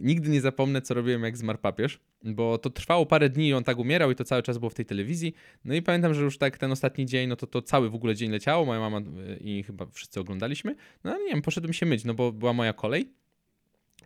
Nigdy 0.00 0.30
nie 0.30 0.40
zapomnę, 0.40 0.82
co 0.82 0.94
robiłem, 0.94 1.22
jak 1.22 1.36
zmarł 1.36 1.58
papież, 1.58 2.00
bo 2.24 2.58
to 2.58 2.70
trwało 2.70 3.06
parę 3.06 3.28
dni 3.28 3.48
i 3.48 3.54
on 3.54 3.64
tak 3.64 3.78
umierał 3.78 4.10
i 4.10 4.14
to 4.14 4.24
cały 4.24 4.42
czas 4.42 4.58
było 4.58 4.70
w 4.70 4.74
tej 4.74 4.86
telewizji. 4.86 5.34
No 5.64 5.74
i 5.74 5.82
pamiętam, 5.82 6.14
że 6.14 6.22
już 6.22 6.38
tak 6.38 6.58
ten 6.58 6.72
ostatni 6.72 7.06
dzień, 7.06 7.28
no 7.28 7.36
to 7.36 7.46
to 7.46 7.62
cały 7.62 7.90
w 7.90 7.94
ogóle 7.94 8.14
dzień 8.14 8.30
leciało, 8.30 8.64
moja 8.64 8.80
mama 8.80 8.98
y, 8.98 9.36
i 9.40 9.62
chyba 9.62 9.86
wszyscy 9.86 10.20
oglądaliśmy. 10.20 10.76
No 11.04 11.10
ale 11.10 11.24
nie 11.24 11.30
wiem, 11.30 11.42
poszedłem 11.42 11.72
się 11.72 11.86
myć, 11.86 12.04
no 12.04 12.14
bo 12.14 12.32
była 12.32 12.52
moja 12.52 12.72
kolej. 12.72 13.12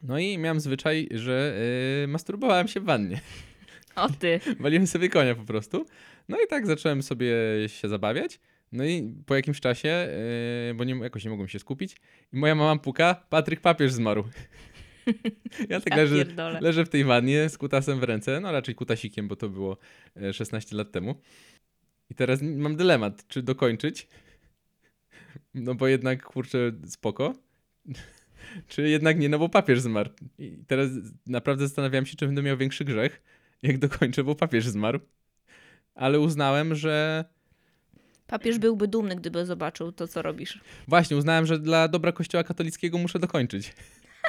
No 0.02 0.18
i 0.18 0.38
miałem 0.38 0.60
zwyczaj, 0.60 1.08
że 1.10 1.60
yy, 2.00 2.08
masturbowałem 2.08 2.68
się 2.68 2.80
w 2.80 2.84
wannie. 2.84 3.20
O 3.96 4.09
ty. 4.09 4.40
Waliłem 4.61 4.87
sobie 4.87 5.09
konia 5.09 5.35
po 5.35 5.44
prostu. 5.44 5.87
No 6.29 6.37
i 6.44 6.46
tak 6.46 6.66
zacząłem 6.66 7.03
sobie 7.03 7.35
się 7.66 7.88
zabawiać. 7.88 8.40
No 8.72 8.85
i 8.85 9.14
po 9.26 9.37
jakimś 9.37 9.61
czasie, 9.61 10.09
yy, 10.68 10.74
bo 10.74 10.85
nie, 10.85 10.94
jakoś 10.94 11.24
nie 11.24 11.31
mogłem 11.31 11.48
się 11.48 11.59
skupić, 11.59 11.96
i 12.33 12.37
moja 12.37 12.55
mama 12.55 12.81
puka, 12.81 13.14
Patryk 13.29 13.61
papież 13.61 13.92
zmarł. 13.92 14.24
ja 15.68 15.81
tak 15.81 15.90
Ja 15.90 15.96
leżę, 15.96 16.16
pierdolę. 16.16 16.61
leżę 16.61 16.85
w 16.85 16.88
tej 16.88 17.05
wannie 17.05 17.48
z 17.48 17.59
kutasem 17.59 18.00
w 18.00 18.03
ręce, 18.03 18.40
no 18.40 18.53
raczej 18.53 18.74
kutasikiem, 18.74 19.29
bo 19.29 19.37
to 19.37 19.48
było 19.48 19.76
e, 20.22 20.33
16 20.33 20.76
lat 20.76 20.92
temu. 20.92 21.14
I 22.11 22.14
teraz 22.14 22.42
mam 22.42 22.76
dylemat, 22.76 23.29
czy 23.29 23.42
dokończyć, 23.42 24.07
no 25.55 25.74
bo 25.74 25.87
jednak, 25.88 26.22
kurczę, 26.22 26.72
spoko, 26.87 27.35
czy 28.68 28.88
jednak 28.88 29.18
nie, 29.18 29.29
no 29.29 29.38
bo 29.38 29.48
papież 29.48 29.81
zmarł. 29.81 30.11
I 30.38 30.57
teraz 30.66 30.90
naprawdę 31.26 31.66
zastanawiałem 31.66 32.07
się, 32.07 32.16
czy 32.16 32.26
będę 32.26 32.42
miał 32.42 32.57
większy 32.57 32.85
grzech, 32.85 33.22
jak 33.62 33.78
dokończę, 33.78 34.24
bo 34.24 34.34
papież 34.34 34.68
zmarł. 34.68 35.00
Ale 35.94 36.20
uznałem, 36.20 36.74
że 36.74 37.24
Papież 38.30 38.58
byłby 38.58 38.88
dumny, 38.88 39.16
gdyby 39.16 39.46
zobaczył 39.46 39.92
to, 39.92 40.08
co 40.08 40.22
robisz. 40.22 40.60
Właśnie, 40.88 41.16
uznałem, 41.16 41.46
że 41.46 41.58
dla 41.58 41.88
dobra 41.88 42.12
kościoła 42.12 42.44
katolickiego 42.44 42.98
muszę 42.98 43.18
dokończyć. 43.18 43.72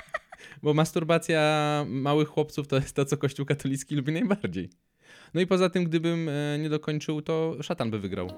Bo 0.64 0.74
masturbacja 0.74 1.86
małych 1.88 2.28
chłopców 2.28 2.68
to 2.68 2.76
jest 2.76 2.96
to, 2.96 3.06
co 3.06 3.18
kościół 3.18 3.46
katolicki 3.46 3.96
lubi 3.96 4.14
najbardziej. 4.14 4.70
No 5.34 5.42
i 5.42 5.48
poza 5.48 5.70
tym, 5.70 5.84
gdybym 5.84 6.30
e, 6.30 6.60
nie 6.60 6.70
dokończył, 6.70 7.22
to 7.22 7.58
szatan 7.62 7.92
by 7.92 8.00
wygrał. 8.00 8.30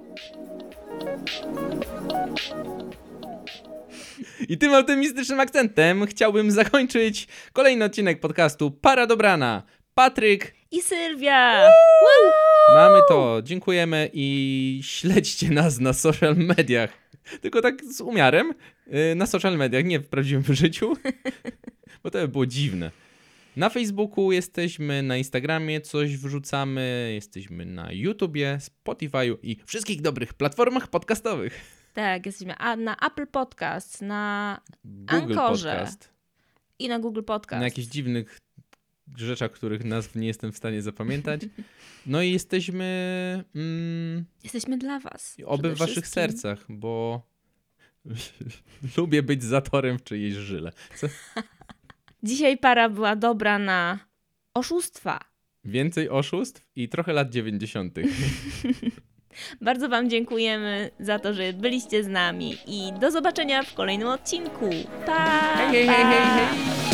I 4.49 4.57
tym 4.57 4.73
optymistycznym 4.73 5.39
akcentem 5.39 6.05
chciałbym 6.05 6.51
zakończyć 6.51 7.27
kolejny 7.53 7.85
odcinek 7.85 8.19
podcastu 8.19 8.71
Para 8.71 9.07
Dobrana. 9.07 9.63
Patryk, 9.95 10.53
I 10.71 10.81
Sylwia! 10.81 11.69
mamy 12.75 12.99
to. 13.09 13.41
Dziękujemy 13.43 14.09
i 14.13 14.79
śledźcie 14.83 15.49
nas 15.49 15.79
na 15.79 15.93
social 15.93 16.35
mediach. 16.35 16.93
Tylko 17.41 17.61
tak 17.61 17.85
z 17.85 18.01
umiarem. 18.01 18.53
yy, 18.87 19.15
Na 19.15 19.25
social 19.25 19.57
mediach, 19.57 19.85
nie 19.85 19.99
w 19.99 20.07
prawdziwym 20.09 20.55
życiu. 20.63 20.93
Bo 22.03 22.09
to 22.11 22.19
by 22.19 22.27
było 22.27 22.45
dziwne. 22.45 22.91
Na 23.55 23.69
Facebooku 23.69 24.31
jesteśmy, 24.31 25.03
na 25.03 25.17
Instagramie 25.17 25.81
coś 25.81 26.17
wrzucamy, 26.17 27.11
jesteśmy 27.13 27.65
na 27.65 27.91
YouTubie, 27.91 28.57
Spotify'u 28.59 29.37
i 29.43 29.57
wszystkich 29.65 30.01
dobrych 30.01 30.33
platformach 30.33 30.87
podcastowych. 30.87 31.61
Tak, 31.93 32.25
jesteśmy 32.25 32.55
a, 32.57 32.75
na 32.75 32.95
Apple 33.07 33.27
Podcast, 33.27 34.01
na 34.01 34.61
Google 34.85 35.15
Ankorze. 35.15 35.71
Podcast. 35.71 36.09
i 36.79 36.87
na 36.89 36.99
Google 36.99 37.23
Podcast. 37.23 37.59
Na 37.59 37.65
jakichś 37.65 37.87
dziwnych 37.87 38.37
rzeczach, 39.17 39.51
których 39.51 39.83
nazw 39.85 40.15
nie 40.15 40.27
jestem 40.27 40.51
w 40.51 40.57
stanie 40.57 40.81
zapamiętać. 40.81 41.41
No 42.05 42.21
i 42.21 42.31
jesteśmy 42.31 42.85
mm, 43.55 44.25
Jesteśmy 44.43 44.77
dla 44.77 44.99
was. 44.99 45.37
oby 45.45 45.69
w 45.75 45.77
waszych 45.77 45.91
wszystkim. 46.03 46.13
sercach, 46.23 46.65
bo 46.69 47.21
lubię 48.97 49.23
być 49.23 49.43
zatorem 49.43 49.97
w 49.99 50.03
czyjejś 50.03 50.33
żyle. 50.33 50.71
Co? 50.95 51.07
Dzisiaj 52.23 52.57
para 52.57 52.89
była 52.89 53.15
dobra 53.15 53.59
na 53.59 53.99
oszustwa. 54.53 55.19
Więcej 55.65 56.09
oszustw 56.09 56.65
i 56.75 56.89
trochę 56.89 57.13
lat 57.13 57.29
90. 57.29 57.95
Bardzo 59.61 59.89
Wam 59.89 60.09
dziękujemy 60.09 60.89
za 60.99 61.19
to, 61.19 61.33
że 61.33 61.53
byliście 61.53 62.03
z 62.03 62.07
nami 62.07 62.57
i 62.67 62.93
do 62.99 63.11
zobaczenia 63.11 63.63
w 63.63 63.73
kolejnym 63.73 64.07
odcinku. 64.07 64.69
Pa! 65.05 65.29
Hej, 65.57 65.71
hej, 65.71 65.87
hej, 65.87 66.05
hej, 66.05 66.47
hej! 66.47 66.92